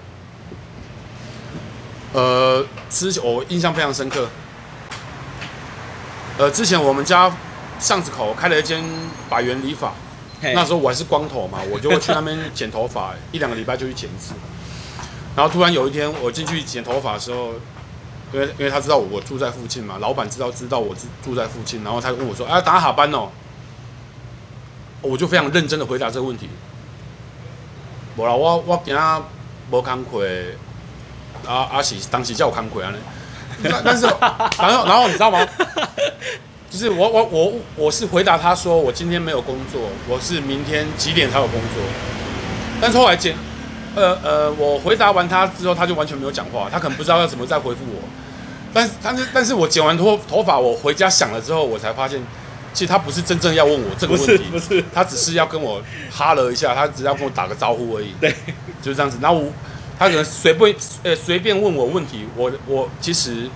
[2.13, 4.29] 呃，之前我印象非常深刻，
[6.37, 7.35] 呃，之前我们家
[7.79, 8.83] 巷子口开了一间
[9.29, 9.93] 百元理发。
[10.53, 14.35] 那时候我还是光头嘛，我就会去那边剪头发，一两个礼拜就去剪一次。
[15.35, 17.53] 然后突然有一天我进去剪头发的时候，
[18.35, 23.29] 因为因为他知道我住在附近嘛，老板知道知道我住住在附近，然后他就问我说：“哎，打哈班哦。”
[25.01, 26.49] 我就非常认真的回答这个问题。
[28.17, 29.21] 无啦，我我今仔
[29.71, 30.27] 无工课，
[31.47, 32.97] 啊啊是当时叫我工课啊呢。
[33.85, 34.05] 但是
[34.57, 35.39] 然后然后你知道吗？
[36.69, 41.81] 就是我我我我是回答他说，我今天没有工作，我是明天几点才有工作。
[42.81, 43.33] 但是后来剪，
[43.95, 48.24] 呃呃，我回答完他之后，他就完全没有讲话，他可能不知道要怎么再回复我。
[48.75, 52.21] 但是但是但是我剪完头头发，我回家想了之后，我才发现，
[52.73, 58.13] 其实他不是真正要问我这个问题，不是，不是，他只是要跟我哈了一下，他只是要跟我打个招呼而已。
[58.19, 58.29] 对，
[58.81, 59.17] 就是这样子。
[59.21, 59.49] 然后我
[59.97, 63.49] 他可能随便呃随便问我问题，我我其实。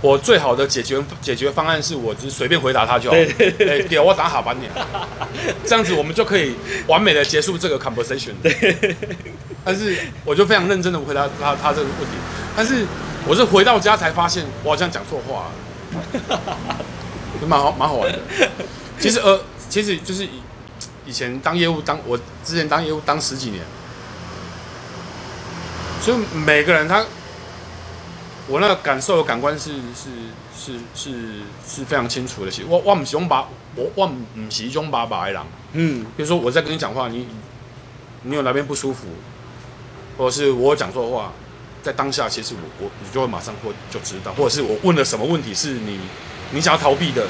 [0.00, 4.70] 我最好的解决解决方案是我只随便回答他就好，对对对，给我打好半年，
[5.64, 6.54] 这样子我们就可以
[6.86, 8.32] 完美的结束这个 conversation。
[8.42, 8.94] 对，
[9.64, 12.16] 但是我就非常认真的回答他他这个问题，
[12.54, 12.84] 但是
[13.26, 15.50] 我是回到家才发现我好像讲错话
[16.30, 16.40] 了，
[17.46, 18.18] 蛮好蛮好玩的。
[19.00, 20.42] 其实呃，其实就是以
[21.06, 23.64] 以前当业务当我之前当业务当十几年，
[26.00, 27.04] 所以每个人他。
[28.46, 30.10] 我那个感受的感官是是
[30.54, 31.12] 是是
[31.66, 32.50] 是非常清楚的。
[32.50, 34.14] 其实我我不是用把我我不
[34.50, 35.42] 是用把把的人。
[35.72, 37.26] 嗯，比如说我在跟你讲话，你
[38.20, 39.06] 你有哪边不舒服，
[40.18, 41.32] 或者是我讲错话，
[41.84, 46.00] 在当下其实我我你就会马上会就知道，或者是我问了什么问题是你
[46.50, 47.26] 你想要逃避的，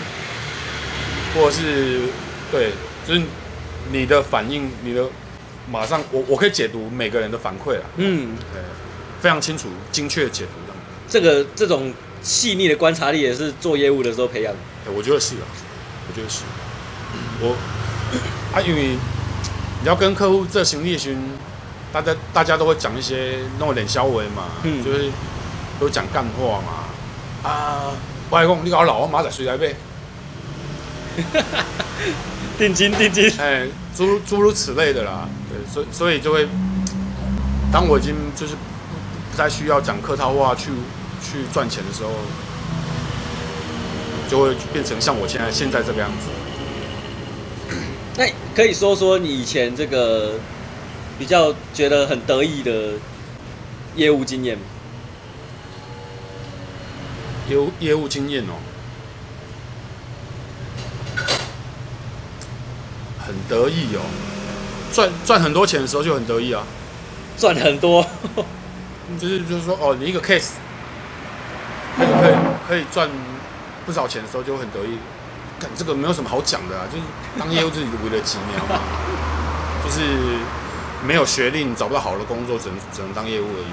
[1.35, 2.03] 或者是
[2.53, 2.71] 对，
[3.05, 3.23] 就是
[3.91, 5.05] 你的反应，你的
[5.69, 7.85] 马上我我可以解读每个人的反馈了。
[7.97, 8.63] 嗯，对，
[9.21, 10.51] 非常清楚，精确解读。
[11.07, 14.93] 这个这种细腻的观察力也是做业务的时候培养的。
[14.93, 15.45] 我觉得是啊，
[16.09, 16.43] 我觉得是。
[17.41, 17.55] 我
[18.55, 18.97] 啊，因为
[19.81, 21.19] 你要跟客户这行业群，
[21.95, 25.09] 大家大家都会讲一些弄点消微嘛，嗯、就是
[25.79, 27.49] 都讲干话嘛。
[27.49, 27.93] 啊，
[28.29, 29.77] 我还讲你搞老我马仔谁来背？
[32.59, 35.29] 定金定金，哎，诸诸如此类的啦。
[35.49, 36.49] 对，所以所以就会，
[37.73, 40.73] 当我已经就是不再需要讲客套话去。
[41.25, 42.11] 去赚钱的时候，
[44.29, 46.29] 就会变成像我现在现在这个样子。
[48.19, 50.33] 那可以说说你以前这个
[51.19, 52.93] 比较觉得很得意的
[53.97, 54.59] 业务经验？
[57.49, 58.55] 业务业务经验哦，
[63.27, 64.01] 很得意哦，
[64.93, 66.65] 赚赚很多钱的时候就很得意啊，
[67.37, 68.05] 赚很多，
[69.21, 70.53] 就是就是说哦，你一个 case。
[71.97, 72.35] 可以可以
[72.67, 73.09] 可以赚
[73.87, 74.99] 不少钱的时候就很得意，
[75.77, 77.05] 这个没有什么好讲的啊，就是
[77.39, 78.81] 当业务自己为了几年嘛，
[79.85, 80.01] 就是
[81.07, 83.67] 没有学历，你找不到好的工作，只能只能当业务而已。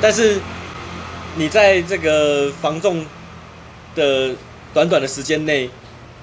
[0.00, 0.40] 但是
[1.36, 3.04] 你在这个房仲
[3.94, 4.34] 的
[4.72, 5.70] 短短的时间内，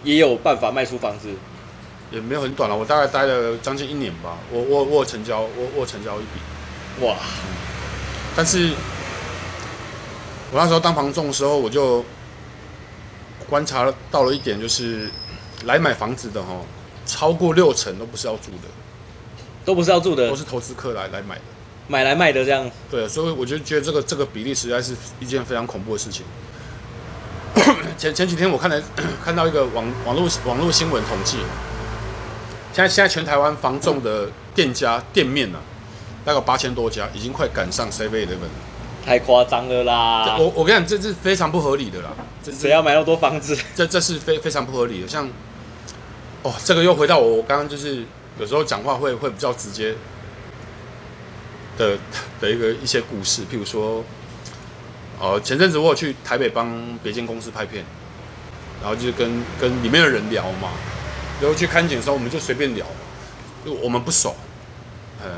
[0.03, 1.29] 也有办法卖出房子。
[2.09, 4.37] 也没有很短了，我大概待了将近一年吧。
[4.49, 7.05] 我我我有成交，我我有成交一笔。
[7.05, 7.15] 哇！
[8.35, 8.71] 但是，
[10.51, 12.05] 我那时候当房仲的时候，我就
[13.49, 15.11] 观察到了一点，就是
[15.65, 16.65] 来买房子的哦，
[17.05, 18.69] 超过六成都不是要住的，
[19.67, 21.41] 都不是要住的，都是投资客来来买的，
[21.89, 22.71] 买来卖的这样。
[22.89, 26.25] 对，所以我就觉得这个这个比例实在是一件非常恐怖的事情。
[27.99, 28.81] 前前几天我看了
[29.21, 31.39] 看到一个网网络网络新闻统计。
[32.71, 38.37] 现在现在全台湾房仲的店家店面呢、啊，大概八千多家，已经快赶上7-11了。
[39.05, 40.37] 太夸张了啦！
[40.39, 42.11] 我我跟你讲，这是非常不合理的啦。
[42.41, 43.57] 这谁要买那么多房子？
[43.75, 45.07] 这这是非非常不合理的。
[45.09, 45.29] 像
[46.43, 48.05] 哦，这个又回到我刚刚就是
[48.39, 49.95] 有时候讲话会会比较直接
[51.77, 51.97] 的
[52.39, 54.03] 的一个一些故事，譬如说，
[55.19, 57.83] 呃，前阵子我有去台北帮别间公司拍片，
[58.81, 60.69] 然后就跟跟里面的人聊嘛。
[61.39, 62.83] 然后去看景的时候，我们就随便聊，
[63.63, 64.35] 就我们不熟，
[65.23, 65.29] 嗯，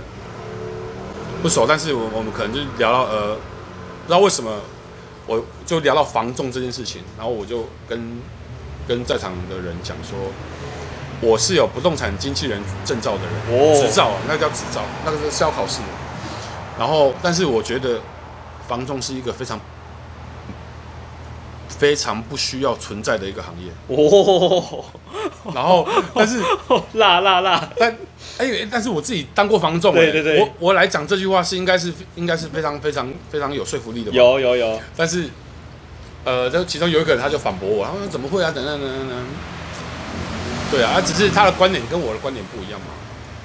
[1.42, 4.62] 不熟，但是我我们可能就聊到呃，不知道为什么，
[5.28, 8.22] 我就聊到防重这件事情，然后我就跟
[8.88, 10.18] 跟在场的人讲说，
[11.21, 15.88] 我是有不动产经纪人证照的人，哦，执照，那个叫执照，那个是要考试的，
[16.77, 17.99] 然后但是我觉得
[18.67, 19.60] 房仲是一个非常。
[21.77, 23.71] 非常不需要存在的一个行业。
[23.88, 24.84] 哦，
[25.55, 26.41] 然后但是
[26.95, 27.89] 辣辣辣，但
[28.38, 35.29] 哎，但是我自己当过房仲，对对对，我我来讲这句话是应该是应该是非常非常非常有说服力的，有有有，但是
[36.25, 38.51] 呃，这其中有一个人他就反驳我，他说怎么会啊？
[38.51, 39.17] 等等等等等，
[40.71, 42.88] 对啊，只是他的观点跟我的观点不一样嘛，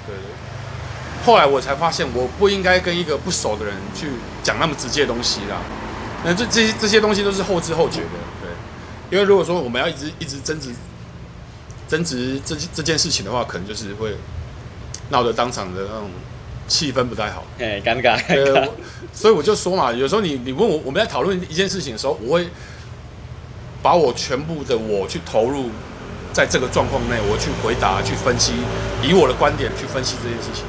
[0.05, 0.23] 对对。
[1.25, 4.07] 后来我才发现，我不应该跟一个不熟的人去
[4.43, 5.57] 讲那么直接的东西啦。
[6.23, 8.09] 那这这些这些东西都是后知后觉的，
[8.41, 8.49] 对。
[9.09, 10.69] 因为如果说我们要一直一直争执
[11.87, 14.15] 争执这这件事情的话，可能就是会
[15.09, 16.09] 闹得当场的那种
[16.67, 18.19] 气氛不太好，哎，尴尬。
[18.19, 18.69] 尴尬。
[19.13, 22.47] 所以我就说嘛，有时候你你问我我们在讨论一件事情的时候，我会
[23.81, 25.69] 把我全部的我去投入
[26.35, 28.51] 在这个状况内，我去回答、去分析，
[29.01, 30.65] 以我的观点去分析这件事情。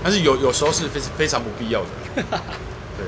[0.00, 1.88] 但是有有时候是非非常不必要的。
[2.96, 3.04] 对。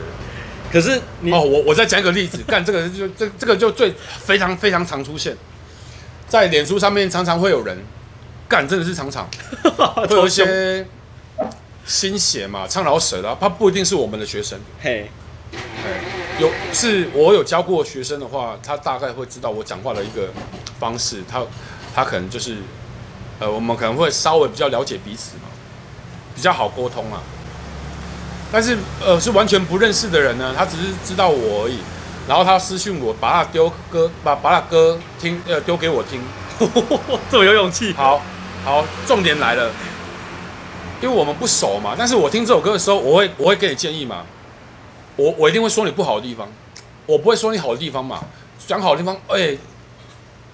[0.72, 3.94] 可是你哦，我我再讲一个例子， 干这个就这这个就最
[4.24, 5.36] 非常非常常出现。
[6.26, 7.78] 在脸书上面，常常会有人
[8.48, 9.28] 干，真的是常常。
[10.10, 10.84] 会有一些
[11.86, 15.08] 新血嘛，唱老舍的，他不一定是我们的学生，嘿，
[16.40, 20.28] 有是我有教过学生的话，他大概会知道我讲话的一个
[20.80, 21.40] 方式，他
[22.02, 22.56] 他可能就是
[23.38, 25.48] 呃，我们可能会稍微比较了解彼此嘛，
[26.34, 27.20] 比较好沟通啊。
[28.50, 31.78] 但是，呃，是完全不认识的人呢，他只是知道我而已，
[32.26, 36.22] 然后他私讯我，把他丢歌，把把他歌听，呃，丢给我听，
[37.30, 37.92] 这么有勇气。
[37.92, 38.22] 好，
[38.64, 39.70] 好，重点来了，
[41.02, 44.24] 因为我们不熟嘛，但是我听这首歌的时候，我会我会给你建议嘛，
[45.16, 46.48] 我我一定会说你不好的地方，
[47.04, 48.20] 我不会说你好的地方嘛，
[48.66, 49.58] 讲好的地方，哎、欸，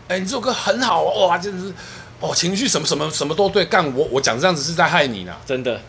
[0.09, 1.75] 哎、欸，你这首歌很好哇，真的是，
[2.21, 5.81] 哦，情绪什么什么什么都对，干我我讲这样子是在害你呢，真的。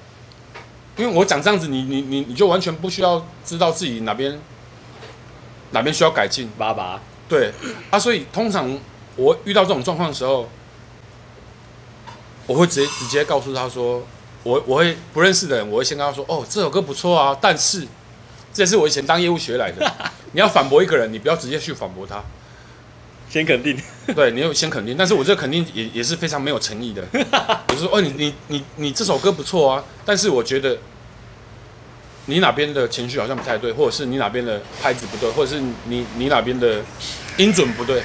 [0.95, 4.39] 因为我讲这样子你，你你你你就完全不需要知道自己哪边
[5.69, 6.99] 哪边需要改进，爸爸。
[7.29, 7.51] 对
[7.91, 8.75] 啊，所以通常
[9.15, 10.49] 我遇到这种状况的时候，
[12.47, 14.01] 我会直接直接告诉他说，
[14.41, 17.85] 我我会不认识的人，我会先跟他说，哦，这首歌不错啊，但是
[18.51, 19.85] 这也是我以前当业务学来的。
[20.33, 22.23] 你要反驳一个人，你不要直接去反驳他，
[23.29, 23.77] 先肯定。
[24.15, 27.03] 对，你要先肯定，但是我这肯定也也是非常没有诚意的。
[27.11, 30.77] 我 就说，哦，你你你你这首歌不错啊，但是我觉得
[32.27, 36.81] 你哪边的情绪好像不太对，或者是你哪边的拍子不对，或者是你你哪边的
[37.35, 37.99] 音准不对。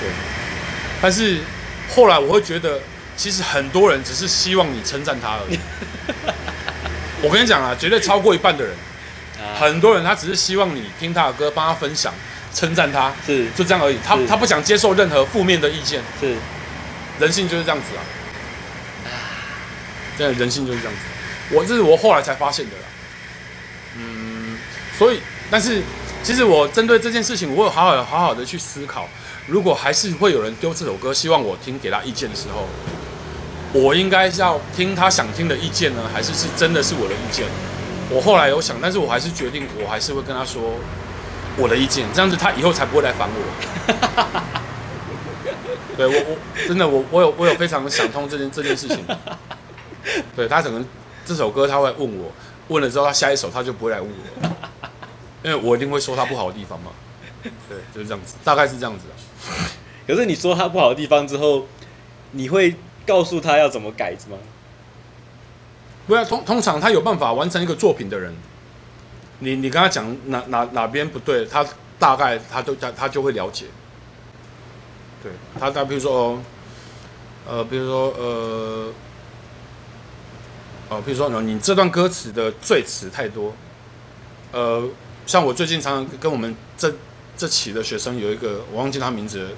[0.00, 0.10] 对。
[1.00, 1.38] 但是
[1.94, 2.80] 后来我会觉得，
[3.16, 5.56] 其实很多人只是希望你称赞他而已。
[7.22, 8.74] 我跟你讲啊，绝对超过一半的人，
[9.60, 12.12] 很多人他只是希望你听他的歌，帮他分享。
[12.54, 13.48] 称赞他是。
[13.56, 16.36] 就这样而已，他他不想接受任何负面的意见，是。
[17.20, 18.00] 人性就是这样子啊，
[20.16, 21.00] 真的人性就是这样子，
[21.52, 22.84] 我这是我后来才发现的啦，
[23.96, 24.56] 嗯，
[24.96, 25.20] 所以
[25.50, 25.82] 但是
[26.22, 29.08] 其实我针对这件事情，我有好好好好的去思考，
[29.48, 32.68] 如果还是会有人丢这首歌，希望我听给他意见的时候，
[33.72, 37.44] 我应该是要听他想听的意见呢，还是是真的是我的意见？
[38.10, 40.78] 我后来有想，但是我还是决定，我还是会跟他说。
[41.58, 43.40] 我的意见，这样子他以后才不会来烦我。
[45.96, 46.36] 对我我
[46.68, 49.04] 真的我我有我有非常想通这件这件事情。
[50.36, 50.84] 对他可能
[51.26, 52.32] 这首歌他会问我，
[52.68, 54.48] 问了之后他下一首他就不会来问我，
[55.42, 56.92] 因为我一定会说他不好的地方嘛。
[57.42, 59.14] 对，就是这样子，大概是这样子啊。
[60.06, 61.66] 可是你说他不好的地方之后，
[62.30, 64.38] 你会告诉他要怎么改吗？
[66.06, 68.34] 不要，通通常他有办法完成一个作品的人，
[69.40, 71.66] 你你跟他讲哪哪哪边不对，他
[71.98, 73.66] 大概他都他他就会了解。
[75.20, 76.42] 对他，他比如说哦，
[77.44, 78.92] 呃，比如说，呃，
[80.90, 83.52] 哦，比如说，你这段歌词的赘词太多，
[84.52, 84.88] 呃，
[85.26, 86.94] 像我最近常常跟我们这
[87.36, 89.48] 这期的学生有一个，我忘记他名字，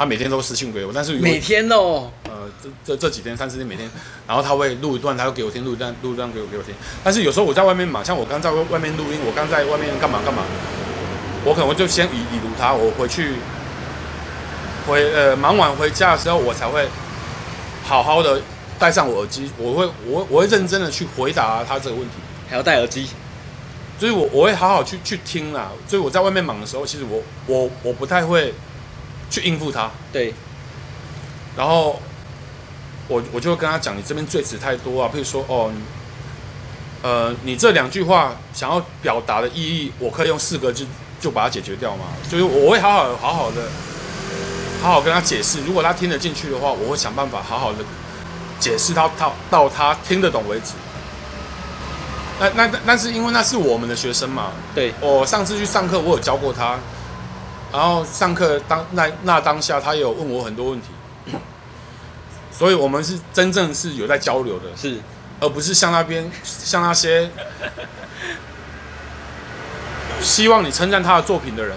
[0.00, 3.86] 他每天都私信给我，但是每天哦，呃，这这这几天三四天每天，
[4.26, 6.74] 然后他会录一段，他会给我听，录一段，录一段给我给我听，
[7.04, 10.42] 但是有时候我在外面嘛，像我刚在外面录音，我刚在外面干嘛干嘛，
[11.44, 13.34] 我可能我就先已已读他，我回去。
[14.86, 16.88] 回呃，忙完回家的时候，我才会
[17.84, 18.40] 好好的
[18.78, 22.14] 戴上我耳机，我会我我会认真的去回答他这个问题，
[22.48, 23.06] 还要戴耳机，
[23.98, 25.70] 所以我我会好好去去听啦。
[25.86, 28.54] 所以我在外面忙的时候，其实我我我不太会
[29.30, 30.34] 去应付他，对。
[31.56, 32.00] 然后
[33.08, 35.72] 我我就会跟他讲，你这边罪词太多啊，譬如说哦，
[37.02, 40.86] 呃，你这两句话想要表达的意义，我可以用四个字
[41.20, 42.06] 就把它解决掉吗？
[42.28, 43.62] 就是我会好好好好的。
[44.82, 47.80] 好好跟他解释，如果他听得进去的话，我会想办法好好的
[48.58, 50.72] 解释到他到他听得懂为止。
[52.38, 56.78] 那那那是因为那是我们的学生嘛，对，我上次去上课，我有教过他，
[57.72, 60.88] 然后上课当那那当下，他有问我很多问题，
[62.50, 64.98] 所以我们是真正是有在交流的，是，
[65.40, 67.30] 而不是像那边像那些
[70.20, 71.76] 希望你称赞他的作品的人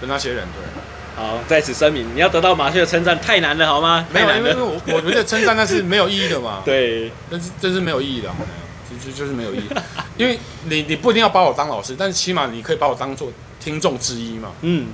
[0.00, 0.62] 的那些人，对。
[1.14, 4.06] 好，在此声明，你要得到马修的称赞太难了，好吗？
[4.10, 6.62] 没有，因为因为我我觉得称赞那是没有意义的嘛。
[6.64, 8.30] 对，但是这是没有意义的，
[8.90, 9.68] 就就就是没有意义。
[10.16, 13.30] 因为你你不一定要把我当老师，但是起码你可以把我当做
[13.60, 14.52] 听众之一嘛。
[14.62, 14.86] 嗯。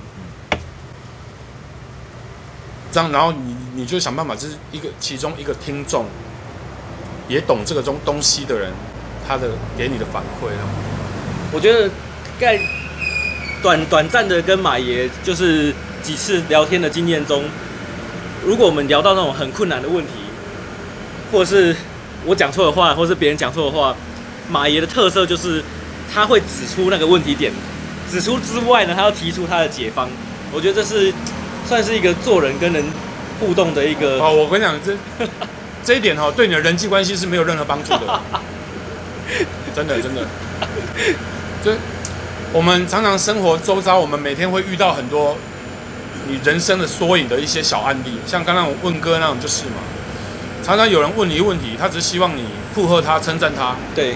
[2.91, 6.05] 这样，然后你你就想办法，就是一个其中一个听众，
[7.27, 8.71] 也懂这个东东西的人，
[9.27, 10.49] 他的给你的反馈。
[11.51, 11.89] 我觉得
[12.39, 12.59] 该
[13.61, 15.73] 短短暂的跟马爷就是。
[16.01, 17.43] 几次聊天的经验中，
[18.45, 20.13] 如果我们聊到那种很困难的问题，
[21.29, 21.75] 或者是
[22.25, 23.93] 我讲错的话，或是别人讲错的话，
[24.49, 25.61] 马爷的特色就是
[26.11, 27.51] 他会指出那个问题点，
[28.09, 30.09] 指出之外呢，他要提出他的解方。
[30.53, 31.13] 我觉得这是
[31.67, 32.83] 算是一个做人跟人
[33.39, 34.19] 互动的一个。
[34.19, 34.95] 哦，我跟你讲，这
[35.83, 38.21] 这一点哈，对你的人际关系是没有任何帮助的。
[39.75, 40.25] 真的，真的。
[41.63, 41.71] 就
[42.51, 45.37] 我们常常生活周遭，我们每天会遇到很多。
[46.27, 49.77] 你人生的缩影的一些小案例，像刚刚我问哥那种就是嘛，
[50.63, 54.15] 常常有人问你一个问题，他只是希望你附和他、称赞他，对，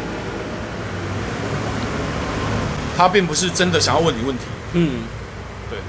[2.95, 4.99] 他并不是真的想要问你问题，嗯，
[5.71, 5.79] 对，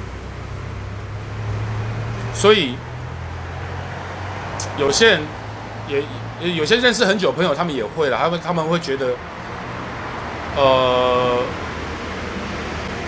[2.45, 2.75] 所以
[4.77, 5.23] 有些人
[5.89, 6.03] 也
[6.55, 9.15] 有些认识很久的朋友，他们也会了，他们他们会觉得，
[10.55, 11.39] 呃。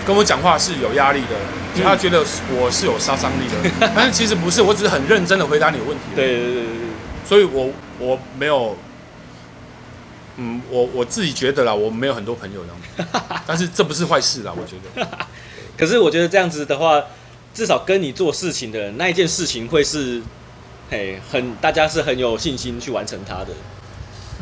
[0.07, 6.03] 跟我讲话是有压力的，他觉得我是有杀伤力的， 但是其实不是，我只是很认真的回答你的问题。
[6.15, 6.63] 对对对对，
[7.23, 7.69] 所以我
[7.99, 8.75] 我没有，
[10.37, 12.61] 嗯，我我自己觉得啦，我没有很多朋友
[12.97, 13.09] 这样，
[13.45, 15.07] 但是这不是坏事啦，我觉得。
[15.77, 16.99] 可是我觉得这样子的话，
[17.57, 20.21] 至少跟你做事情的人那一件事情会是，
[20.91, 23.47] 嘿，很大家是很有信心去完成它的。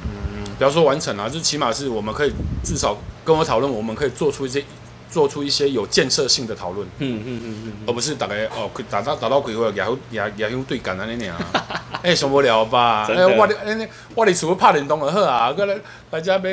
[0.03, 4.61] 嗯，不要说完成啊，就起码是我们可以至少跟我讨论，我们可以做出一些。
[5.07, 13.07] 做出一些有建设性的讨论，嗯嗯嗯嗯，而不是大家哦，打到打到鬼会也也也用对干啊那样啊，哎，受不了吧？
[13.07, 15.77] 哎，我的哎，我的厝拍电动就好啊，过来
[16.09, 16.51] 大家要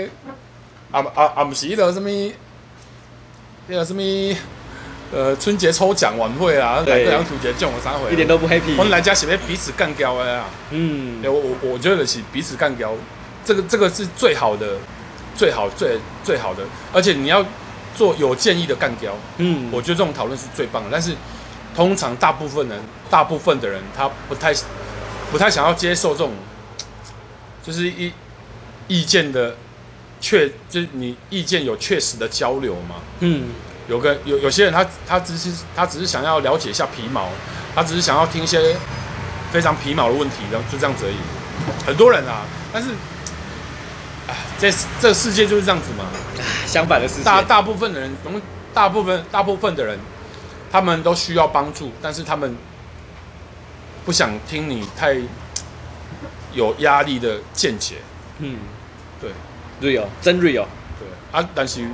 [0.93, 2.09] 啊啊啊，不是迄个什么，
[3.67, 4.01] 那个什么
[5.13, 8.77] 呃春节抽奖晚会啊，两个人春节奖我三回，一点都不 happy。
[8.77, 12.93] 我们来家是要彼此干掉的啊，嗯，我我我觉得是彼此干掉，
[13.45, 14.79] 这个这个是最好的，
[15.37, 17.45] 最好最最好的，而且你要。
[17.95, 20.89] 做有建议的干掉，嗯，我觉得这种讨论是最棒的。
[20.91, 21.15] 但是，
[21.77, 24.51] 通常大部分人，大部分的人，他不太，
[25.31, 26.33] 不太想要接受这种，
[27.63, 28.11] 就是一
[28.89, 29.57] 意见的
[30.23, 32.95] 确，就是你意见有确实的交流嘛。
[33.21, 33.49] 嗯，
[33.89, 37.29] 有个有有些人他，他他只是他只是想要了解一下皮毛，
[37.75, 38.77] 他只是想要听一些
[39.51, 41.17] 非常皮毛的问题，然后就这样子而已。
[41.87, 42.89] 很多人啊，但是。
[44.59, 46.05] 这这个世界就是这样子嘛，
[46.67, 48.15] 相反的世界，大大部分的人，
[48.73, 49.99] 大部分大部分的人，
[50.71, 52.57] 他们都需要帮助，但是他们
[54.05, 55.17] 不想听你太
[56.53, 57.97] 有压力的见解。
[58.39, 58.59] 嗯，
[59.21, 59.33] 对
[59.81, 60.67] ，real，真 real。
[60.97, 61.85] 对啊，但是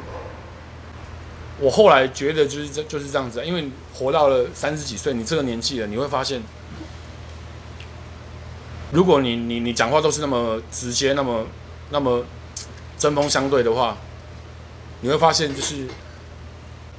[1.61, 6.40] 我后来觉得就是这就是这样子，因为活到了三十几岁，你这个年纪了，你会发现，
[8.92, 11.46] 如果你你你讲话都是那么直接，那么
[11.90, 12.24] 那么
[12.96, 13.96] 针锋相对的话，
[15.00, 15.88] 你会发现就是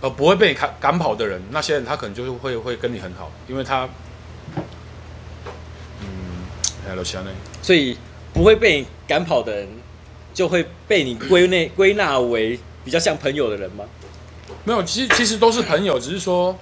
[0.02, 3.88] 呃不会被你赶赶跑的人，那些人他可能就是会会跟你很好，因为他
[6.02, 6.44] 嗯，
[6.86, 7.32] 还有呢，
[7.62, 7.98] 所以
[8.34, 9.70] 不会被你赶跑的人，
[10.34, 13.86] 就会被你归类归纳为比较像朋友的人吗？
[14.64, 16.58] 没有，其实其实都是朋友，只是说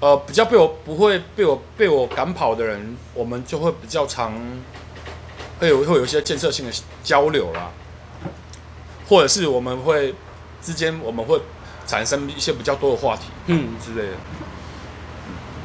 [0.00, 4.32] 呃比较被我不会被我被我赶跑的人，我们就会比较常
[5.58, 6.72] 会有会有一些建设性的
[7.02, 7.70] 交流啦。
[9.08, 10.14] 或者是我们会
[10.62, 11.40] 之间我们会
[11.86, 14.16] 产生一些比较多的话题，嗯之类的。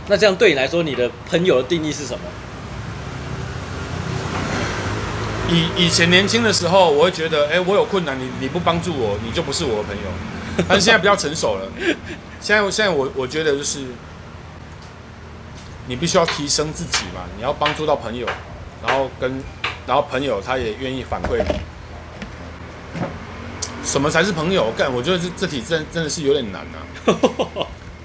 [0.08, 2.20] 那这样对你来说，你的朋友的定义是什么？
[5.48, 10.02] 以以前年轻的时候，我会觉得，哎、欸，我有困难，你你不帮助我，你就不是我的朋友。
[10.68, 11.68] 但是现在比较成熟了，
[12.40, 13.86] 现在现在我我觉得就是，
[15.88, 18.26] 你必须要提升自己嘛，你要帮助到朋友，
[18.86, 19.44] 然后跟
[19.86, 21.60] 然后朋友他也愿意反馈你。
[23.84, 24.72] 什么才是朋友？
[24.76, 26.82] 干，我觉得这这题真真的是有点难啊。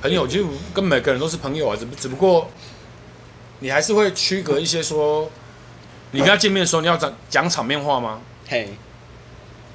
[0.03, 2.51] 朋友就跟每个人都是朋友啊，只不只不过
[3.61, 5.31] 你还是会区隔一些说，
[6.11, 8.21] 你跟他见面的时候你要讲讲场面话吗？
[8.47, 8.75] 嘿，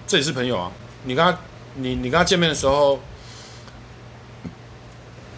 [0.05, 0.71] 这也是朋友啊。
[1.05, 1.37] 你跟他
[1.75, 2.99] 你你跟他见面的时候，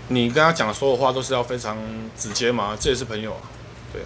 [0.07, 1.77] 你跟他讲的所有话都是要非常
[2.17, 2.77] 直接嘛？
[2.79, 3.41] 这也是朋友啊。
[3.93, 4.01] 对，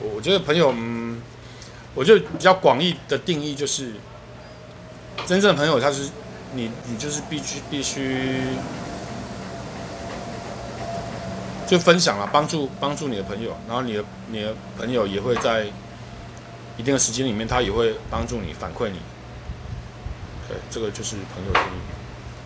[0.00, 1.20] 我我觉得朋友，嗯，
[1.94, 3.94] 我觉得比较广义的定义就是。
[5.26, 6.08] 真正的朋友，他是
[6.54, 8.40] 你，你就是必须必须
[11.66, 15.66] 就分享了，帮助帮助你的朋友，然后你的你的朋友也会在
[16.76, 19.00] 一定的时间里面，他也会帮助你反馈你。
[20.48, 21.80] 对，这个就是朋友的定义。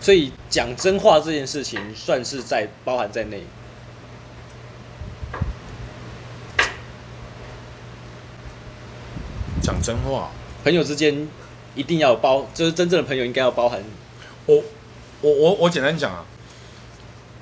[0.01, 3.43] 所以讲真话这件事情，算是在包含在内。
[9.61, 10.29] 讲真话，
[10.63, 11.27] 朋友之间。
[11.75, 13.83] 一定要包，就是真正的朋友应该要包含。
[14.45, 14.63] 我，
[15.21, 16.23] 我，我，我简单讲啊，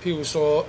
[0.02, 0.66] 譬如说，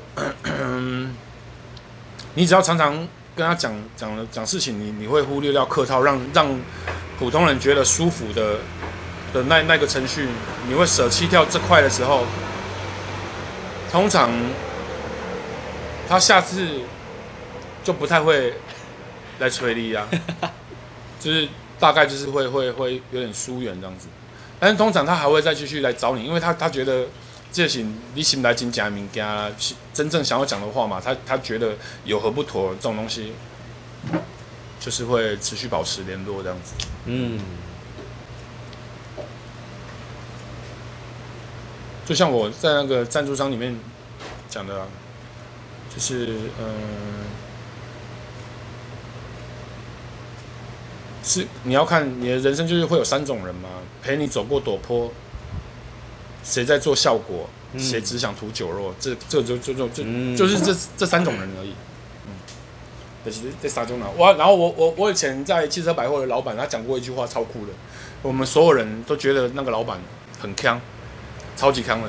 [2.35, 2.93] 你只要常常
[3.37, 6.61] 跟他讲讲了讲事情，你你会忽略掉客套，让让
[7.21, 8.59] 普通人觉得舒服的
[9.33, 10.29] 的那那个程序，
[10.69, 12.25] 你会舍弃掉这块的时候，
[13.91, 14.31] 通常
[16.09, 16.67] 他下次
[17.85, 18.55] 就不太会
[19.39, 20.07] 来催你啊，
[21.21, 21.49] 就是。
[21.83, 24.07] 大概就是会会会有点疏远这样子，
[24.61, 27.07] 但是通常他还会再继续来找你，因为他他觉得
[27.53, 29.51] 这些你心来真假明家
[29.93, 31.75] 真正想要讲的话嘛，他他觉得
[32.05, 33.33] 有何不妥这种东西，
[34.79, 36.75] 就是会持续保持联络这样子。
[37.07, 37.41] 嗯，
[42.05, 43.79] 就像我在那个赞助商里面
[44.49, 44.87] 讲的，
[45.95, 46.29] 就是
[46.61, 47.33] 嗯。
[51.25, 53.69] 是你要看你的人生，就是会有三种人嘛，
[54.03, 55.09] 陪你走过陡坡，
[56.43, 57.49] 谁在做效果，
[57.79, 60.03] 谁只想图酒肉，这这就就就就
[60.37, 61.75] 就是这这三种人而已。
[62.27, 62.35] 嗯，
[63.25, 64.09] 就是这三种人。
[64.17, 67.73] 我然后我我我以前在汽车百货的老板，他讲过一句话超酷的，
[68.21, 70.01] 我们所有人都觉得那个老板
[70.41, 70.77] 很锵，
[71.57, 72.09] 超级康的。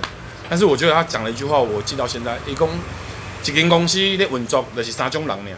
[0.49, 2.69] 但是我觉得他讲了一句话，我记到现在，一共
[3.43, 5.55] 一间公司的运作就是三种人俩。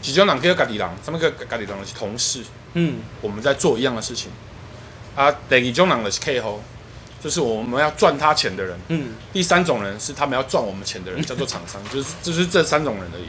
[0.00, 1.86] 几种人叫家己人，什么叫家己人？
[1.86, 2.42] 是同事。
[2.74, 4.30] 嗯，我们在做一样的事情。
[5.14, 6.60] 啊，第二种人是客户，
[7.22, 8.76] 就是我们要赚他钱的人。
[8.88, 11.80] 嗯，第三种人是他们要赚我们钱的人，叫做厂商。
[11.92, 13.26] 就 是就是这三种人而已。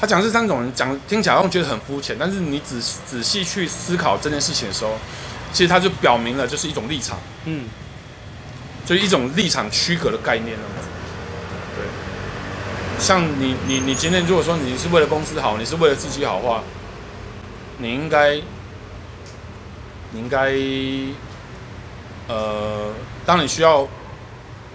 [0.00, 4.94] 他讲这三种人，讲听起来好像觉得很肤浅，但是你仔仔细去思考这件事情的时候，
[5.52, 7.20] 其实他就表明了就是一种立场。
[7.44, 7.68] 嗯，
[8.84, 10.90] 就是一种立场区隔的概念那种。
[11.76, 11.84] 对。
[12.98, 16.62] 像你，你，你今天如果说你是为了公司好，你是为了自己好的话，
[17.78, 18.34] 你应该，
[20.10, 20.52] 你应该，
[22.26, 22.92] 呃，
[23.24, 23.86] 当你需要，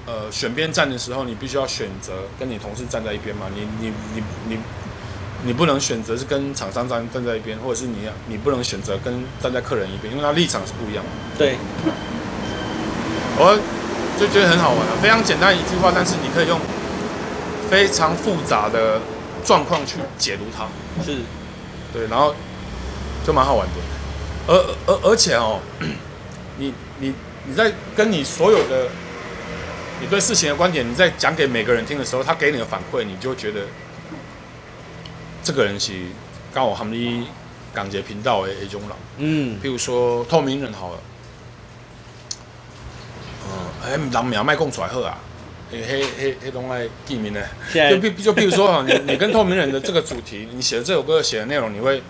[0.05, 3.47] 呃，选边站的时候，你必须要选择跟你同事站在一边嘛。
[3.53, 4.57] 你，你，你，你，
[5.43, 11.09] 你不能选择是跟厂商站站在一边，或者是你，你不能选择跟站在客人一边，因为他立场是不一样的。
[11.37, 11.57] 对，
[13.37, 13.59] 我
[14.19, 16.59] 就觉得很好玩了，非常简单一句话，但是你可以用。
[17.69, 18.99] 非常复杂的
[19.43, 20.67] 状况去解读它，
[21.03, 21.17] 是，
[21.91, 22.35] 对，然后
[23.25, 23.73] 就蛮好玩的，
[24.45, 25.59] 而而而且哦，
[26.59, 27.13] 你你
[27.47, 28.89] 你在跟你所有的，
[29.99, 33.61] 你对事情的观点，你在讲给每个人听的时候，他给你的反馈，你就觉得
[35.41, 35.93] 这个人是
[36.53, 37.27] 刚好他们的
[37.73, 38.91] 港姐频道的一种人。
[39.17, 41.12] 嗯，譬如说透明人好了，嗯，
[43.83, 45.17] 哎，人名卖供出来好啊，
[45.71, 47.41] 黑黑黑黑东爱地名呢？
[47.89, 52.01] 就比就比如说哈， 你你跟透明人的这个主题，你写的这首歌写的内容，你会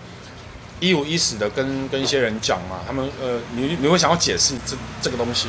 [0.80, 2.80] 一五一十的跟跟一些人讲嘛？
[2.86, 5.48] 他们呃，你你会想要解释这这个东西。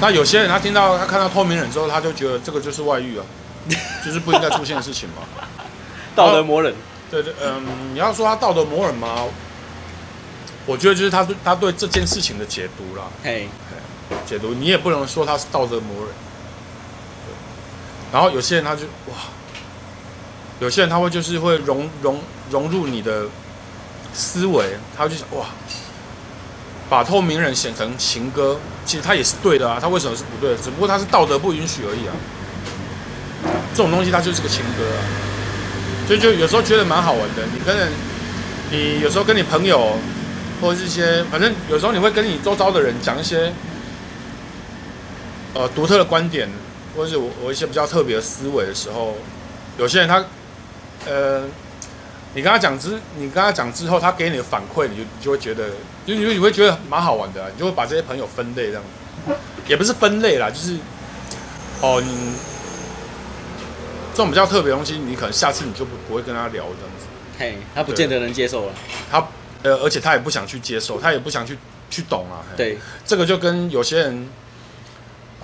[0.00, 3.24] 那有些人他听到他看到透明人之后，他就觉得这个就是外遇啊，
[4.04, 5.22] 就是不应该出现的事情嘛。
[6.16, 6.74] 道德魔人。
[7.10, 7.62] 对对，嗯，
[7.92, 9.24] 你要说他道德魔人吗？
[10.66, 13.04] 我觉得就是他对他对这件事情的解读啦。
[13.22, 13.48] 嘿，
[14.26, 16.14] 解读你也不能说他是道德魔人。
[18.12, 19.16] 然后有些人他就哇，
[20.60, 23.26] 有些人他会就是会融融融入你的
[24.12, 25.46] 思维，他就想哇。
[26.90, 29.78] 把透明人写成情歌，其实他也是对的啊。
[29.80, 30.62] 他为什么是不对的？
[30.62, 32.12] 只不过他是道德不允许而已啊。
[33.74, 35.00] 这种东西它就是个情歌啊。
[36.06, 37.42] 所以就有时候觉得蛮好玩的。
[37.52, 37.90] 你跟人，
[38.70, 39.96] 你有时候跟你朋友，
[40.60, 43.50] 或者是一些，反正有时候你会跟你周遭的人讲一些，
[45.54, 46.48] 呃，独特的观点，
[46.96, 49.14] 或者是我我一些比较特别的思维的时候，
[49.78, 50.24] 有些人他，
[51.06, 51.44] 呃。
[52.36, 55.68] 你跟他讲之，你跟他讲之后，他给你的反馈，你就你就会觉得，
[56.04, 58.82] 就你你会觉得蛮好玩的，啊，你就会把这些朋友分类这样，
[59.68, 60.76] 也不是分类啦，就是，
[61.80, 62.34] 哦，你
[64.10, 67.06] 这种比较特别的东西，你可能下次你就不不会跟他聊这样子。
[67.38, 68.72] 嘿，他不见得能接受了。
[69.08, 69.24] 他
[69.62, 71.56] 呃，而且他也不想去接受，他也不想去
[71.88, 72.42] 去懂啊。
[72.56, 72.76] 对，
[73.06, 74.28] 这个就跟有些人，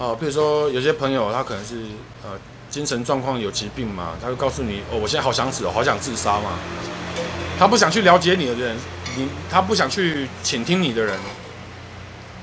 [0.00, 1.76] 呃，比如说有些朋友，他可能是
[2.24, 2.30] 呃。
[2.70, 4.12] 精神状况有疾病嘛？
[4.22, 6.52] 他会告诉你哦，我现在好想死哦，好想自杀嘛。
[7.58, 8.76] 他不想去了解你的人，
[9.16, 11.18] 你他不想去倾听你的人，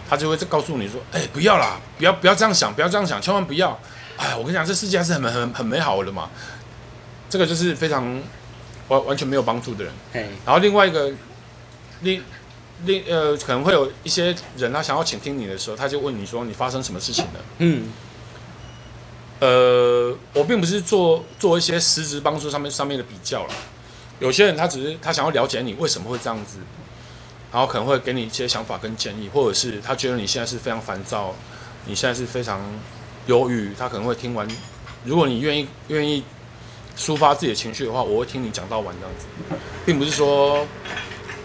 [0.10, 3.80] 他就会告诉你说：“哎，不要啦，不要不要这样想，不要这样想，千万不要。”
[4.20, 6.30] 哎，我跟你讲，这世界还是很很很美好的嘛。
[7.30, 8.03] 这个就是非常
[8.89, 9.93] 完完全没有帮助的人。
[10.45, 11.10] 然后另外一个，
[12.01, 12.22] 另
[12.86, 17.89] 另呃，可能会有一些人，他想要倾听你的时候，他就问你说：“你发生什么事情了？”嗯。
[19.39, 23.53] 呃，我并不是做做一些实质帮助上面上面的比较了。
[24.19, 26.57] 有些人他只是他想要了解你为什么会这样子，
[27.51, 31.36] 然后可能会给你一些想法跟建议，或者是他觉得你现在是非常烦躁，
[31.86, 32.59] 你现在是非常
[33.28, 34.47] 忧郁，他可能会听完。
[35.05, 36.23] 如果你愿意愿意
[36.97, 39.28] 抒发自己的情绪的话，我会听你讲到完这样子，
[39.86, 40.65] 并不是说，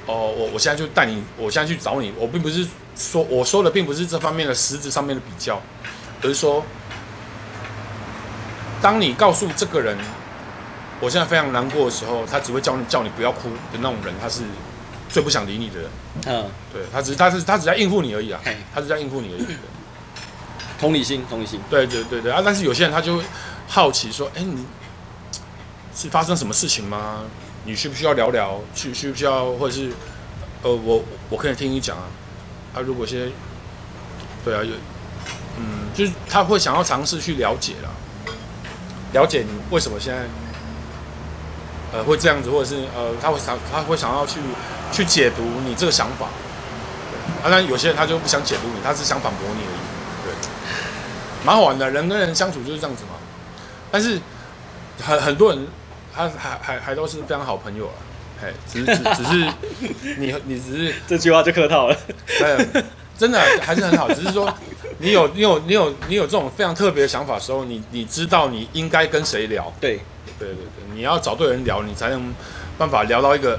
[0.06, 5.60] 哦，我我现在就带你，我现在去找你，我并不是说我说的并不是这方面的实质上面的比较，
[6.22, 6.64] 而是说。
[8.82, 9.96] 当你告诉这个人，
[10.98, 14.42] 我现在非常难过的时候，他只会叫你叫你不要哭的那种人，他是
[15.08, 15.90] 最不想理你的人。
[16.26, 18.40] 嗯，对，他只是他是他只在应付你而已啊，
[18.74, 19.46] 他是在应付你而已。
[20.80, 21.60] 同理心，同理心。
[21.70, 22.42] 对对对对啊！
[22.44, 23.22] 但是有些人他就会
[23.68, 24.66] 好奇说：“哎，你
[25.94, 27.20] 是发生什么事情吗？
[27.64, 28.60] 你需不需要聊聊？
[28.74, 29.52] 需需不需要？
[29.52, 29.90] 或者是
[30.62, 32.04] 呃，我我可以听你讲啊。
[32.74, 33.28] 啊，如果些
[34.44, 34.72] 对啊，有
[35.58, 37.90] 嗯，就是他会想要尝试去了解啦。”
[39.12, 40.22] 了解你为什么现在，
[41.92, 44.40] 呃，会这样子，或者是呃，他会想他会想要去
[44.90, 46.28] 去解读你这个想法，
[47.42, 49.78] 当然有些人他就不想解读你，他只想反驳你而已，
[50.24, 50.32] 对，
[51.44, 53.10] 蛮好玩的，人跟人相处就是这样子嘛。
[53.90, 54.18] 但是
[55.02, 55.68] 很很多人
[56.14, 57.94] 他还还还都是非常好朋友啊，
[58.40, 59.52] 嘿，只是只只是
[60.18, 61.96] 你你只是这句话就客套了，
[62.42, 62.84] 哎
[63.18, 64.52] 真的还是很好，只是说。
[64.98, 69.72] 你有你有你有你有这种非常特别的想法的时候，你你知道你应该跟谁聊？
[69.80, 69.96] 对，
[70.38, 72.32] 对对对，你要找对人聊，你才能
[72.78, 73.58] 办法聊到一个，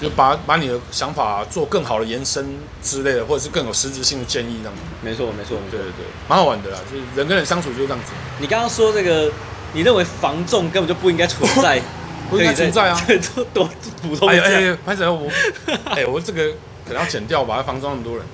[0.00, 4.74] 就把把你的想法做更好的延伸之类的，或者是更有实质性的建议，这样。
[5.00, 8.10] 没错没错，对对对，蛮好玩的啦，就是人跟人相处就是这样子。
[8.40, 9.30] 你刚刚说这个，
[9.72, 11.80] 你认为防重根本就不应该存在，
[12.30, 13.00] 不应该存在啊？
[13.34, 13.68] 多多
[14.02, 14.42] 普通一下。
[14.44, 15.30] 哎哎，潘仔，我
[15.94, 16.52] 哎我这个。
[16.84, 18.26] 可能要剪掉吧，把房仲那么多人。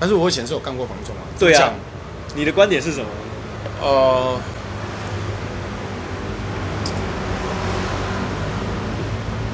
[0.00, 1.22] 但是我以前是有干过防重啊。
[1.38, 1.72] 对啊。
[2.34, 3.06] 你的观点是什么？
[3.80, 4.36] 呃，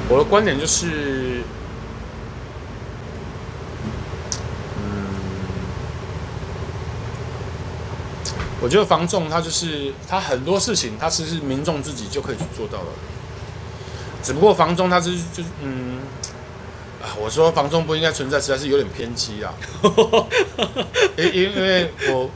[0.09, 1.43] 我的观点就是，
[8.61, 12.85] 我觉得房仲他就是他很多事情，他其实是民众自己就可以去做到的。
[14.23, 15.99] 只不过房仲他是就是嗯。
[17.21, 19.53] 我说房仲不应该存在，实在是有点偏激啊。
[21.15, 22.29] 因因因为我，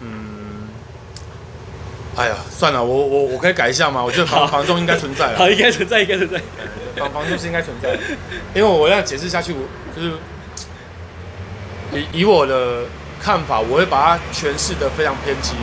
[0.00, 0.68] 嗯，
[2.16, 4.02] 哎呀，算了，我我我可以改一下吗？
[4.02, 5.38] 我觉得房房仲应该存在了。
[5.38, 6.42] 好，应该存在，应该存在。
[6.96, 8.02] 房房仲是应该存在的，
[8.56, 9.60] 因为我要解释下去，我
[9.94, 10.12] 就是
[11.92, 12.82] 以以我的
[13.20, 15.54] 看法，我会把它诠释的非常偏激，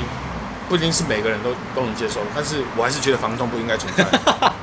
[0.68, 4.06] 不一定是每个人都都能接受，但是我还是觉得房仲不应该存在。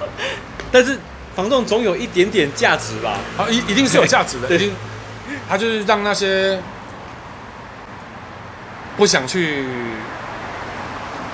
[0.70, 0.98] 但是
[1.34, 3.18] 房仲总有一点点价值吧？
[3.38, 4.72] 啊，一一定是有价值的，一定，
[5.48, 6.60] 他就是让那些
[8.96, 9.64] 不想去、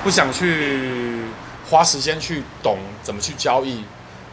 [0.05, 1.23] 不想去
[1.69, 3.85] 花时间去懂怎么去交易，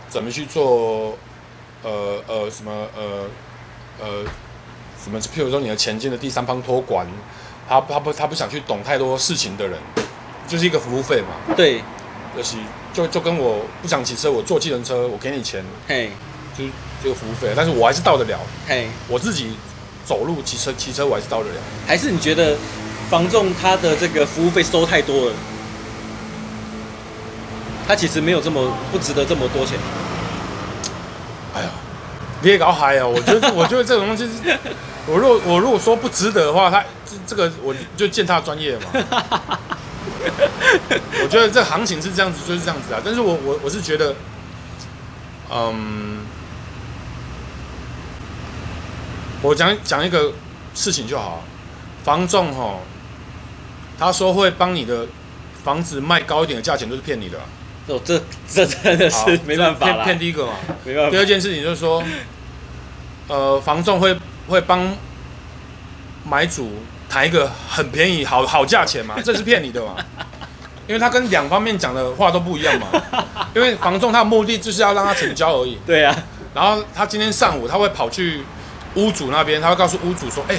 [0.07, 1.17] 怎么去做，
[1.83, 3.27] 呃呃什么呃
[3.99, 4.07] 呃
[5.05, 7.05] 什么，譬如说你的前进的第三方托管，
[7.69, 9.77] 他他不他不想去懂太多事情的人，
[10.47, 11.27] 就是一个服务费嘛。
[11.55, 11.83] 对，
[12.35, 12.57] 就是
[12.91, 16.09] 就就跟我不想骑车，我坐计程车，我给你钱，嘿，
[16.57, 16.71] 就是
[17.03, 18.39] 这个服务费，但是我还是到得了。
[18.67, 19.55] 嘿，我自己
[20.03, 21.55] 走路骑车骑车我还是到得了。
[21.85, 22.57] 还是你觉得
[23.07, 25.33] 房仲他的这个服务费收太多了？
[27.87, 29.77] 他其实没有这么不值得这么多钱。
[31.53, 31.69] 哎呀，
[32.41, 33.07] 别搞嗨啊！
[33.07, 34.57] 我觉得，我觉得这种东西是，
[35.07, 38.85] 我如果我如果说不值得的话，他这这个我就践踏专业嘛。
[41.21, 42.99] 我觉得这行情是这样子，就是这样子啊。
[43.03, 44.15] 但是我我我是觉得，
[45.51, 46.25] 嗯，
[49.41, 50.33] 我讲讲一个
[50.73, 51.43] 事情就好，
[52.03, 52.79] 房仲哈，
[53.99, 55.05] 他说会帮你的
[55.63, 57.37] 房子卖高一点的价钱，都是骗你的。
[57.87, 60.53] 哦，这这真的是没办法骗骗第一个嘛，
[60.83, 61.11] 没办法。
[61.11, 62.03] 第二件事情就是说，
[63.27, 64.17] 呃，房仲会
[64.47, 64.95] 会帮
[66.23, 66.71] 买主
[67.09, 69.95] 谈一个很便宜、好好价钱嘛， 这是骗你的嘛，
[70.87, 72.87] 因为他跟两方面讲的话都不一样嘛。
[73.55, 75.79] 因为房仲他的目的就是要让他成交而已。
[75.85, 76.15] 对啊。
[76.53, 78.43] 然后他今天上午他会跑去
[78.95, 80.57] 屋主那边，他会告诉屋主说：“哎，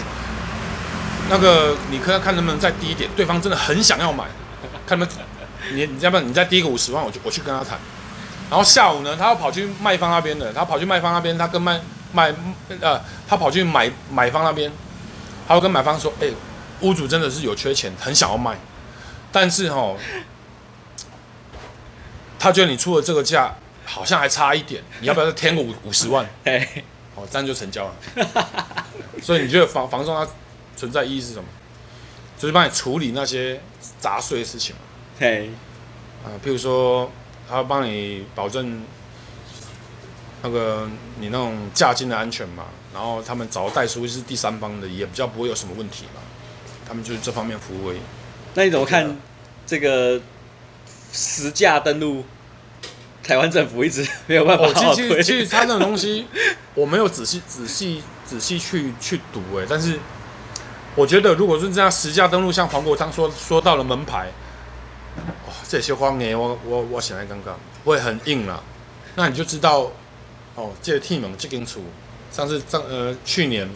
[1.31, 3.09] 那个你可以看能不能再低一点？
[3.17, 4.25] 对方真的很想要买，
[4.87, 5.25] 看能不能。”
[5.73, 7.79] 你你要不然你再低个五十万，我就我去跟他谈。
[8.49, 11.81] 然后下午呢，他要跑去卖方那边的，他跑去卖方那边，他跟卖
[12.17, 12.35] 卖
[12.81, 12.99] 呃，
[13.29, 14.73] 他跑去买买方那边，
[15.47, 16.35] 他会跟买方说：“哎、欸，
[16.81, 18.57] 屋主真的是有缺钱，很想要卖，
[19.31, 19.97] 但是哦，
[22.39, 23.55] 他觉得你出了这个价
[23.85, 26.27] 好像还差一点，你要不要再添个五五十万？
[26.45, 26.67] 哎
[27.15, 27.95] 哦，这样就成交了。
[29.23, 30.27] 所以你觉得房房仲它
[30.75, 31.45] 存在意义是什么？
[32.39, 33.61] 就是帮你处理那些
[33.99, 34.75] 杂碎的事情。
[35.19, 35.51] 嘿，
[36.25, 37.11] 啊，譬如说，
[37.49, 38.83] 他要帮你保证
[40.47, 40.89] 那个
[41.19, 46.21] 你那种价金的安全嘛，然后他们找代书是第三方的，也比较不会有什么问题嘛。
[46.87, 47.99] 他们就是这方面服务而已。
[48.55, 49.17] 那你怎么看
[49.67, 50.21] 这个
[51.13, 52.25] 实价登录？
[53.25, 54.95] 台湾政府一直没有办法好好。
[54.95, 56.29] 其实其实他那种东西，
[56.77, 59.99] 我没有仔细仔细仔细去去读哎，但是
[60.95, 64.29] 我觉得如果是这样实价登录，像黄国昌说说到了门牌。
[65.17, 68.63] 哦，这些荒年我我我想来刚刚会很硬了，
[69.17, 69.91] 那你就知道
[70.57, 71.81] 哦，这个 team 这间厝
[72.33, 73.69] 上次上呃去年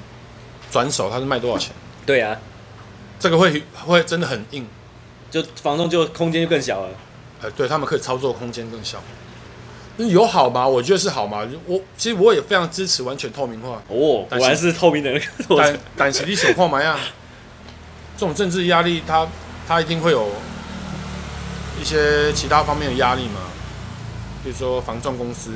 [0.70, 1.72] 转手他是卖多少钱？
[2.04, 2.36] 对啊，
[3.18, 4.66] 这个会会真的很硬，
[5.30, 6.88] 就房东就空间就更小了。
[7.42, 9.02] 呃，对他们可以操作空间更小，
[9.96, 10.66] 那有好吗？
[10.66, 11.46] 我觉得是好吗？
[11.66, 13.82] 我其实我也非常支持完全透明化。
[13.88, 15.22] 哦，果然是透明的 人。
[15.56, 16.98] 但但是你想看嘛呀？
[18.16, 19.26] 这种政治压力，他
[19.68, 20.28] 他一定会有。
[21.80, 23.40] 一些其他方面的压力嘛，
[24.44, 25.52] 比如说房仲公司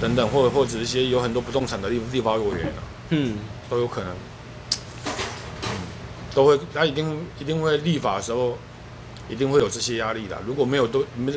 [0.00, 3.38] 等等，或者或者一些有很多不动产的立立法委员啊，嗯，
[3.68, 4.12] 都有可能，
[5.62, 5.68] 嗯，
[6.34, 8.58] 都会，他一定一定会立法的时候，
[9.28, 10.36] 一定会有这些压力的。
[10.46, 11.32] 如果没有都没，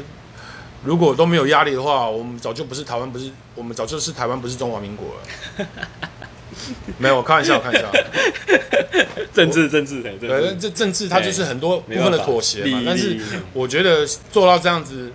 [0.84, 5.68] 如果都没有压力的话，我们早就不是台湾，不是我们早就是台湾，不是中华民国了。
[6.98, 7.92] 没有，我开玩笑，开玩笑。
[9.34, 12.82] 政治，政治，对，这政治它就是很多部分的妥协嘛。
[12.86, 13.18] 但是
[13.54, 15.12] 我觉得做到这样子，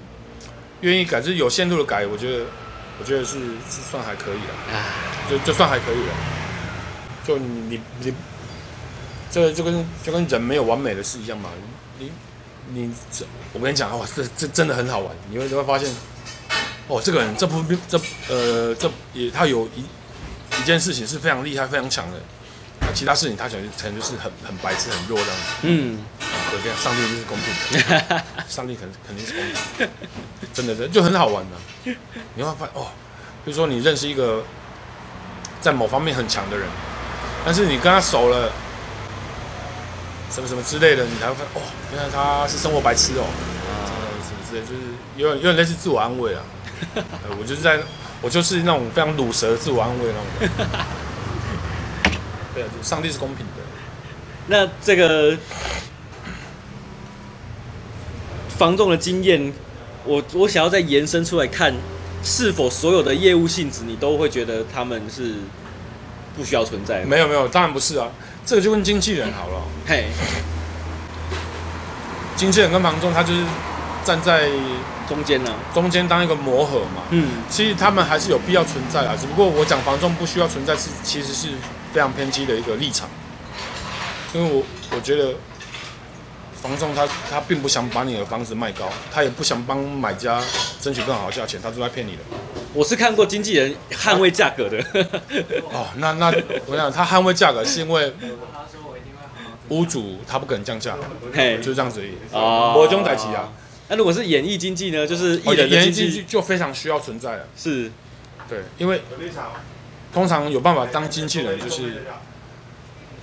[0.80, 2.45] 愿意改，就是有限度的改，我觉得，
[2.99, 3.38] 我觉得是
[3.68, 6.14] 是算还可以的，就就算还可以了。
[7.24, 8.14] 就你你你，
[9.30, 11.51] 这就跟就跟人没有完美的事一样嘛。
[11.99, 12.11] 你
[12.68, 15.14] 你这，我跟你讲哦，这这真的很好玩。
[15.30, 15.88] 你会你会发现，
[16.88, 19.84] 哦，这个人这不这呃这也他有一。
[20.57, 22.18] 一件事情是非常厉害、非常强的，
[22.95, 25.47] 其他事情他可能可能就是很很白痴、很弱这样子。
[25.62, 25.99] 嗯，
[26.51, 29.88] 对，这样上帝就是公平的，上帝肯肯定是公平的，
[30.55, 31.95] 真的，真的就很好玩的。
[32.34, 32.88] 你会发现哦，
[33.45, 34.45] 比如说你认识一个
[35.61, 36.66] 在某方面很强的人，
[37.45, 38.51] 但是你跟他熟了，
[40.30, 41.61] 什么什么之类的，你才会发现哦，
[41.92, 43.24] 原来他是生活白痴哦，
[43.68, 43.72] 啊，
[44.22, 44.80] 什么之类，就是
[45.16, 46.42] 有点有点类似自我安慰啊。
[47.38, 47.80] 我就是在。
[48.22, 50.66] 我就是那种非常鲁蛇、自我安慰那种。
[52.55, 53.62] 对啊，就上帝是公平的。
[54.46, 55.36] 那这个
[58.57, 59.52] 房仲的经验，
[60.05, 61.74] 我我想要再延伸出来看，
[62.22, 65.34] 是否所有的业务性质，你都会觉得他们是
[66.36, 67.05] 不需要存在？
[67.05, 68.09] 没有没有，当然不是啊，
[68.44, 70.07] 这个就问经纪人好了，嘿，
[72.36, 73.42] 经纪人跟房仲他就是
[74.05, 74.48] 站在
[75.09, 81.48] 中间呢，中间当一个磨合嘛，嗯，其实他们还是有必要存在啊，只不过我讲房仲不需要存在是其实是
[81.95, 83.09] 非常偏激的一个立场，
[84.34, 84.62] 因为我
[84.95, 85.34] 我觉得。
[86.64, 90.42] 房仲他他并不想把你的房子卖高，他也不想帮买家
[90.80, 92.20] 争取更好的价钱，他都在骗你的。
[92.72, 94.78] 我是看过经纪人捍卫价格的。
[95.70, 96.32] 哦，那那
[96.64, 98.11] 我想他捍卫价格是因为
[99.68, 100.97] 屋主他不肯降价，
[101.34, 102.14] 嘿，就是这样子而已。
[102.32, 103.53] 哦，我中代级啊。
[103.88, 105.07] 那如果是演艺经济呢？
[105.07, 107.47] 就是艺人的经纪就非常需要存在了。
[107.55, 107.92] 是，
[108.49, 109.03] 对，因为
[110.14, 112.02] 通常有办法当经纪人就是。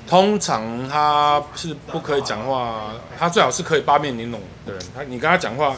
[0.10, 4.82] 通常他是不可以讲话，他最好是可以八面玲珑的人。
[4.94, 5.74] 他你跟他讲话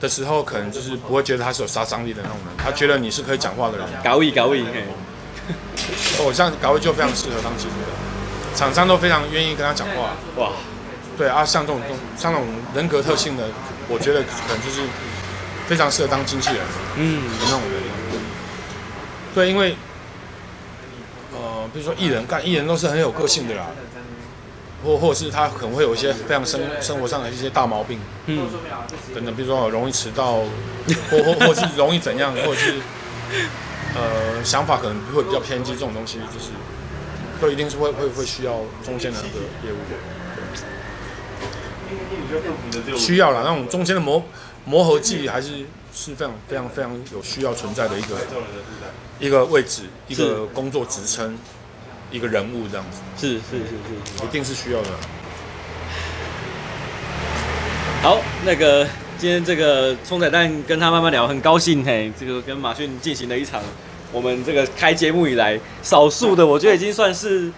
[0.00, 2.48] 的时候，可能就是不会觉得他是有杀伤力的那种人。
[2.58, 3.86] 他觉得你是可以讲话的人。
[4.04, 4.66] 高一高一，
[6.18, 7.88] 哦，像高一就非常适合当经纪人，
[8.54, 10.10] 厂商都非常愿意跟他讲话。
[10.36, 10.50] 哇，
[11.16, 11.80] 对啊，像这种
[12.18, 13.44] 像这种人格特性的，
[13.88, 14.82] 我觉得可能就是
[15.66, 16.60] 非常适合当经纪人。
[16.96, 17.82] 嗯，那种人。
[19.34, 19.74] 对，因为。
[21.72, 23.66] 比如说艺人干艺人都是很有个性的啦，
[24.84, 28.48] 或或者是他可能会有一些非常生生活上的一些大毛病，嗯，
[29.12, 30.34] 等等，比如说容易迟到，
[31.10, 32.74] 或或或是容易怎样，或者是
[33.96, 36.52] 呃想法可能会比较偏激，这种东西就是
[37.40, 39.78] 都一定是会会会需要中间的一个业务
[42.92, 44.22] 的，需要啦，那种中间的磨
[44.64, 48.16] 磨合剂还是是非常非常非常有需要存在的一个
[49.18, 51.36] 一个位置，一个工作职称。
[52.10, 54.88] 一个人物这样子，是是是是，一定是需要的。
[58.00, 58.86] 好，那个
[59.18, 63.60] 今天这个冲仔蛋跟他慢慢聊，很高兴嘿，这个跟马逊进行了一场
[64.12, 67.50] 我们这个开节目以来少数的，我觉得已经算是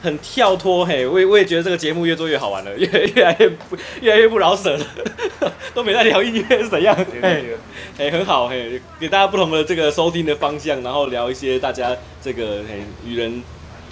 [0.00, 4.86] 很跳脱嘿，我也我也觉得这个节目越做越好玩了，越越来越不越来越不饶舌了，
[5.74, 6.96] 都没在聊音乐是怎样？
[7.20, 7.42] 哎
[7.98, 13.42] 哎，很好嘿，给大家不同的这个收听的方向，然后聊一些大家这个嘿与人。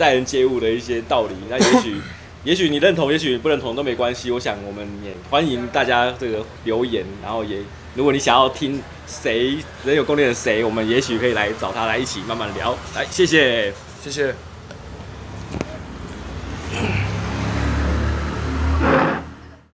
[0.01, 1.94] 待人接物的一些道理，那也许，
[2.42, 4.30] 也许你认同，也许不认同都没关系。
[4.30, 7.59] 我想我们也欢迎大家这个留言，然后也
[7.94, 12.74] 如果你想要听谁人有攻略的谁，我们也许可以来找他来一起慢慢聊。
[12.96, 14.49] 来，谢谢，谢谢。